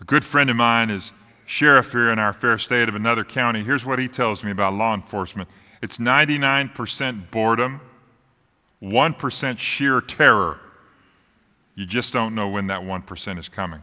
A 0.00 0.04
good 0.04 0.24
friend 0.24 0.50
of 0.50 0.56
mine 0.56 0.90
is 0.90 1.12
sheriff 1.48 1.92
here 1.92 2.10
in 2.10 2.18
our 2.18 2.34
fair 2.34 2.58
state 2.58 2.90
of 2.90 2.94
another 2.94 3.24
county. 3.24 3.64
Here's 3.64 3.84
what 3.84 3.98
he 3.98 4.06
tells 4.06 4.44
me 4.44 4.50
about 4.50 4.74
law 4.74 4.94
enforcement 4.94 5.48
it's 5.80 5.98
99% 5.98 7.30
boredom, 7.30 7.80
1% 8.82 9.58
sheer 9.58 10.00
terror. 10.00 10.60
You 11.74 11.86
just 11.86 12.12
don't 12.12 12.34
know 12.34 12.48
when 12.48 12.66
that 12.66 12.80
1% 12.80 13.38
is 13.38 13.48
coming. 13.48 13.82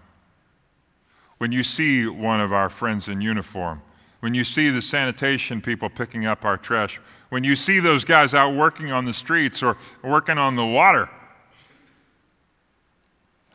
When 1.38 1.54
you 1.54 1.64
see 1.64 2.06
one 2.06 2.42
of 2.42 2.52
our 2.52 2.70
friends 2.70 3.08
in 3.08 3.22
uniform, 3.22 3.82
when 4.20 4.34
you 4.34 4.44
see 4.44 4.70
the 4.70 4.82
sanitation 4.82 5.62
people 5.62 5.90
picking 5.90 6.26
up 6.26 6.44
our 6.44 6.58
trash, 6.58 7.00
when 7.30 7.46
you 7.46 7.56
see 7.56 7.80
those 7.80 8.04
guys 8.04 8.34
out 8.34 8.54
working 8.54 8.92
on 8.92 9.06
the 9.06 9.14
streets 9.14 9.64
or 9.64 9.78
working 10.04 10.38
on 10.38 10.56
the 10.56 10.66
water, 10.66 11.10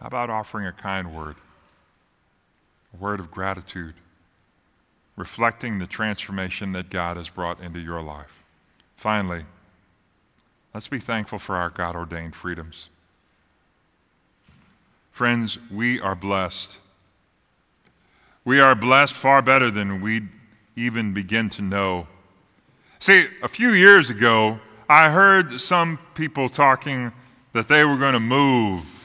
how 0.01 0.07
about 0.07 0.31
offering 0.31 0.67
a 0.67 0.73
kind 0.73 1.15
word? 1.15 1.37
A 2.95 3.03
word 3.03 3.21
of 3.21 3.31
gratitude, 3.31 3.95
reflecting 5.17 5.79
the 5.79 5.87
transformation 5.87 6.73
that 6.73 6.91
God 6.91 7.17
has 7.17 7.29
brought 7.29 7.61
into 7.61 7.79
your 7.79 8.03
life. 8.03 8.43
Finally, 8.97 9.45
let's 10.75 10.89
be 10.89 10.99
thankful 10.99 11.39
for 11.39 11.57
our 11.57 11.71
God 11.71 11.95
ordained 11.95 12.35
freedoms. 12.35 12.89
Friends, 15.11 15.59
we 15.71 16.01
are 16.01 16.15
blessed. 16.15 16.79
We 18.45 18.61
are 18.61 18.75
blessed 18.75 19.15
far 19.15 19.43
better 19.43 19.71
than 19.71 20.01
we 20.01 20.23
even 20.77 21.13
begin 21.13 21.51
to 21.51 21.63
know. 21.63 22.07
See, 22.99 23.27
a 23.43 23.49
few 23.49 23.71
years 23.71 24.11
ago, 24.11 24.61
I 24.89 25.11
heard 25.11 25.61
some 25.61 25.99
people 26.15 26.49
talking 26.49 27.13
that 27.53 27.69
they 27.69 27.85
were 27.85 27.97
going 27.97 28.15
to 28.15 28.21
move 28.21 29.00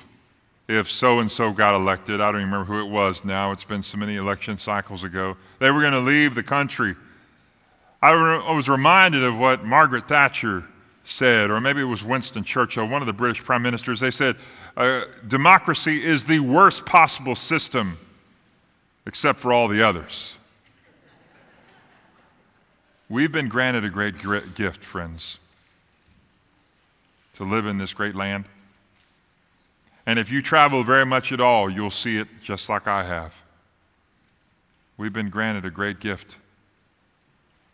if 0.68 0.90
so 0.90 1.20
and 1.20 1.32
so 1.32 1.52
got 1.52 1.76
elected. 1.76 2.22
I 2.22 2.32
don't 2.32 2.42
even 2.42 2.52
remember 2.52 2.74
who 2.74 2.80
it 2.80 2.90
was 2.90 3.24
now. 3.24 3.52
It's 3.52 3.64
been 3.64 3.84
so 3.84 3.98
many 3.98 4.16
election 4.16 4.58
cycles 4.58 5.04
ago. 5.04 5.38
They 5.60 5.70
were 5.72 5.82
going 5.82 5.94
to 5.94 6.00
leave 6.00 6.36
the 6.36 6.44
country. 6.44 6.96
I, 8.02 8.52
was 8.52 8.70
reminded 8.70 9.24
of 9.24 9.38
what 9.38 9.64
Margaret 9.64 10.08
Thatcher 10.08 10.64
said, 11.04 11.50
or 11.50 11.60
maybe 11.62 11.82
it 11.82 11.86
was 11.86 12.04
Winston 12.04 12.44
Churchill, 12.44 12.88
one 12.88 13.02
of 13.02 13.08
the 13.08 13.14
British 13.14 13.44
prime 13.44 13.62
ministers. 13.62 14.00
They 14.00 14.12
said, 14.12 14.36
uh, 14.78 15.06
Democracy 15.28 16.04
is 16.04 16.26
the 16.26 16.40
worst 16.40 16.86
possible 16.86 17.36
system 17.36 17.98
except 19.06 19.40
for 19.40 19.54
all 19.54 19.68
the 19.68 19.84
others. 19.84 20.38
We've 23.08 23.32
been 23.32 23.50
granted 23.50 23.86
a 23.86 23.90
great 23.90 24.16
gift, 24.56 24.84
friends, 24.84 25.38
to 27.34 27.44
live 27.44 27.68
in 27.68 27.78
this 27.78 27.94
great 27.94 28.16
land. 28.16 28.46
And 30.06 30.20
if 30.20 30.32
you 30.32 30.42
travel 30.42 30.84
very 30.84 31.06
much 31.06 31.32
at 31.32 31.42
all, 31.42 31.70
you'll 31.70 31.90
see 31.90 32.18
it 32.18 32.28
just 32.42 32.70
like 32.70 32.88
I 32.88 33.04
have. 33.04 33.44
We've 34.98 35.14
been 35.14 35.30
granted 35.30 35.66
a 35.66 35.72
great 35.72 36.00
gift. 36.00 36.38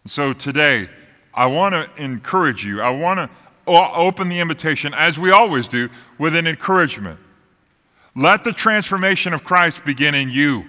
And 0.03 0.11
so 0.11 0.33
today, 0.33 0.89
I 1.33 1.45
want 1.45 1.73
to 1.73 1.89
encourage 2.01 2.65
you. 2.65 2.81
I 2.81 2.89
want 2.89 3.19
to 3.19 3.29
open 3.67 4.29
the 4.29 4.39
invitation, 4.39 4.93
as 4.93 5.19
we 5.19 5.31
always 5.31 5.67
do, 5.67 5.89
with 6.17 6.35
an 6.35 6.47
encouragement. 6.47 7.19
Let 8.15 8.43
the 8.43 8.51
transformation 8.51 9.33
of 9.33 9.43
Christ 9.43 9.85
begin 9.85 10.15
in 10.15 10.29
you. 10.29 10.65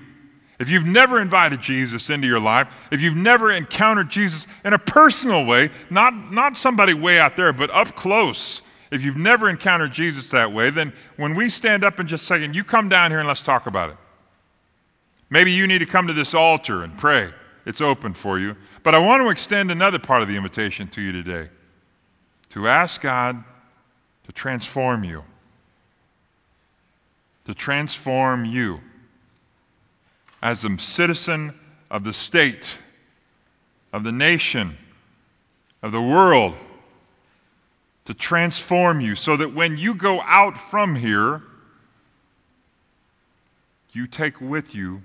If 0.61 0.69
you've 0.69 0.87
never 0.87 1.21
invited 1.21 1.61
Jesus 1.61 2.11
into 2.11 2.29
your 2.29 2.39
life, 2.39 2.73
if 2.93 3.01
you've 3.01 3.17
never 3.17 3.51
encountered 3.51 4.11
Jesus 4.11 4.47
in 4.65 4.75
a 4.75 4.79
personal 4.79 5.45
way, 5.45 5.71
not, 5.91 6.33
not 6.33 6.57
somebody 6.57 6.95
way 6.95 7.19
out 7.19 7.37
there, 7.37 7.53
but 7.53 7.71
up 7.71 7.97
close, 7.97 8.63
if 8.93 9.03
you've 9.03 9.17
never 9.17 9.49
encountered 9.49 9.91
Jesus 9.91 10.29
that 10.31 10.53
way, 10.53 10.69
then 10.69 10.93
when 11.17 11.35
we 11.35 11.49
stand 11.49 11.83
up 11.83 11.99
in 11.99 12.07
just 12.07 12.27
second, 12.27 12.55
you 12.55 12.63
come 12.63 12.91
down 12.91 13.11
here 13.11 13.21
and 13.21 13.27
let's 13.27 13.43
talk 13.43 13.67
about 13.67 13.89
it. 13.89 13.97
Maybe 15.31 15.51
you 15.51 15.67
need 15.67 15.79
to 15.79 15.87
come 15.87 16.07
to 16.09 16.13
this 16.13 16.35
altar 16.35 16.85
and 16.85 16.97
pray. 16.97 17.33
it's 17.65 17.81
open 17.81 18.13
for 18.13 18.39
you. 18.39 18.55
But 18.83 18.95
I 18.95 18.99
want 18.99 19.23
to 19.23 19.31
extend 19.31 19.71
another 19.71 19.99
part 19.99 20.21
of 20.21 20.29
the 20.29 20.37
invitation 20.37 20.89
to 20.89 21.01
you 21.01 21.11
today 21.11 21.49
to 22.51 22.69
ask 22.69 23.01
God 23.01 23.43
to 24.25 24.33
transform 24.33 25.05
you. 25.05 25.25
To 27.47 27.55
transform 27.55 28.45
you 28.45 28.81
as 30.43 30.67
a 30.67 30.77
citizen 30.77 31.55
of 31.91 32.05
the 32.05 32.13
state, 32.13 32.77
of 33.91 34.05
the 34.05 34.13
nation, 34.13 34.77
of 35.83 35.93
the 35.93 36.03
world, 36.03 36.57
to 38.05 38.15
transform 38.15 39.01
you 39.01 39.15
so 39.15 39.37
that 39.37 39.55
when 39.55 39.77
you 39.77 39.95
go 39.95 40.21
out 40.23 40.57
from 40.57 40.97
here, 40.97 41.43
you 43.93 44.07
take 44.07 44.41
with 44.41 44.75
you 44.75 45.03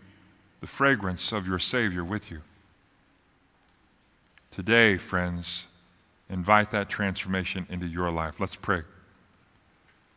the 0.61 0.67
fragrance 0.67 1.31
of 1.31 1.47
your 1.47 1.59
Savior 1.59 2.03
with 2.03 2.31
you. 2.31 2.41
Today, 4.49 4.97
friends, 4.97 5.67
invite 6.29 6.71
that 6.71 6.89
transformation 6.89 7.67
into 7.69 7.85
your 7.85 8.09
life. 8.09 8.39
Let's 8.39 8.55
pray. 8.55 8.81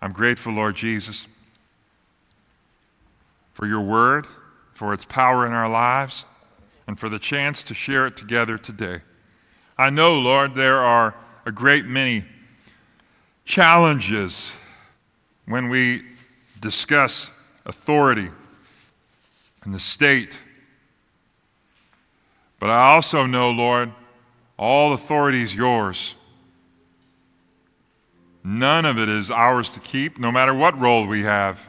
I'm 0.00 0.12
grateful, 0.12 0.54
Lord 0.54 0.76
Jesus, 0.76 1.26
for 3.52 3.66
your 3.66 3.82
word, 3.82 4.26
for 4.72 4.94
its 4.94 5.04
power 5.04 5.46
in 5.46 5.52
our 5.52 5.68
lives, 5.68 6.24
and 6.86 6.98
for 6.98 7.10
the 7.10 7.18
chance 7.18 7.62
to 7.64 7.74
share 7.74 8.06
it 8.06 8.16
together 8.16 8.56
today. 8.56 9.02
I 9.76 9.90
know, 9.90 10.18
Lord, 10.18 10.54
there 10.54 10.80
are 10.80 11.14
a 11.44 11.52
great 11.52 11.84
many 11.84 12.24
challenges 13.50 14.52
when 15.46 15.68
we 15.68 16.04
discuss 16.60 17.32
authority 17.66 18.30
and 19.64 19.74
the 19.74 19.78
state. 19.78 20.38
But 22.60 22.70
I 22.70 22.92
also 22.92 23.26
know, 23.26 23.50
Lord, 23.50 23.90
all 24.56 24.92
authority 24.92 25.42
is 25.42 25.52
yours. 25.52 26.14
None 28.44 28.86
of 28.86 28.98
it 28.98 29.08
is 29.08 29.32
ours 29.32 29.68
to 29.70 29.80
keep, 29.80 30.20
no 30.20 30.30
matter 30.30 30.54
what 30.54 30.78
role 30.80 31.08
we 31.08 31.24
have. 31.24 31.68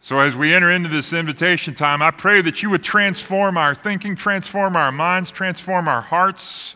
So, 0.00 0.18
as 0.18 0.34
we 0.36 0.52
enter 0.52 0.72
into 0.72 0.88
this 0.88 1.12
invitation 1.12 1.74
time, 1.74 2.02
I 2.02 2.10
pray 2.10 2.42
that 2.42 2.60
you 2.60 2.70
would 2.70 2.82
transform 2.82 3.56
our 3.56 3.72
thinking, 3.72 4.16
transform 4.16 4.74
our 4.74 4.90
minds, 4.90 5.30
transform 5.30 5.86
our 5.86 6.00
hearts, 6.00 6.74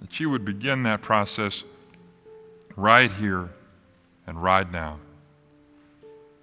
that 0.00 0.18
you 0.18 0.28
would 0.30 0.44
begin 0.44 0.82
that 0.82 1.00
process 1.00 1.62
right 2.78 3.10
here 3.10 3.50
and 4.28 4.40
right 4.40 4.70
now. 4.70 5.00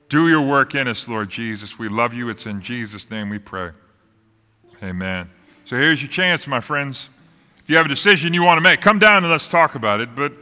Do 0.10 0.28
your 0.28 0.42
work 0.42 0.76
in 0.76 0.88
us, 0.88 1.08
Lord 1.08 1.30
Jesus. 1.30 1.80
We 1.80 1.88
love 1.88 2.14
you. 2.14 2.30
It's 2.30 2.46
in 2.46 2.62
Jesus' 2.62 3.10
name 3.10 3.30
we 3.30 3.40
pray. 3.40 3.72
Amen. 4.84 5.30
So 5.64 5.78
here's 5.78 6.02
your 6.02 6.12
chance, 6.12 6.46
my 6.46 6.60
friends. 6.60 7.10
If 7.64 7.70
you 7.70 7.78
have 7.78 7.86
a 7.86 7.90
decision 7.90 8.34
you 8.34 8.44
want 8.44 8.58
to 8.58 8.62
make, 8.62 8.82
come 8.82 9.00
down 9.00 9.24
and 9.24 9.32
let's 9.32 9.48
talk 9.48 9.76
about 9.76 10.02
it. 10.02 10.14
But 10.14 10.34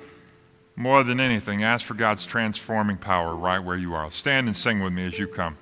more 0.76 1.04
than 1.04 1.20
anything, 1.20 1.64
ask 1.64 1.86
for 1.86 1.94
God's 1.94 2.26
transforming 2.26 2.98
power 2.98 3.36
right 3.36 3.60
where 3.60 3.78
you 3.78 3.94
are. 3.94 4.12
Stand 4.12 4.48
and 4.48 4.58
sing 4.58 4.84
with 4.84 4.92
me 4.92 5.06
as 5.06 5.18
you 5.18 5.28
come. 5.28 5.58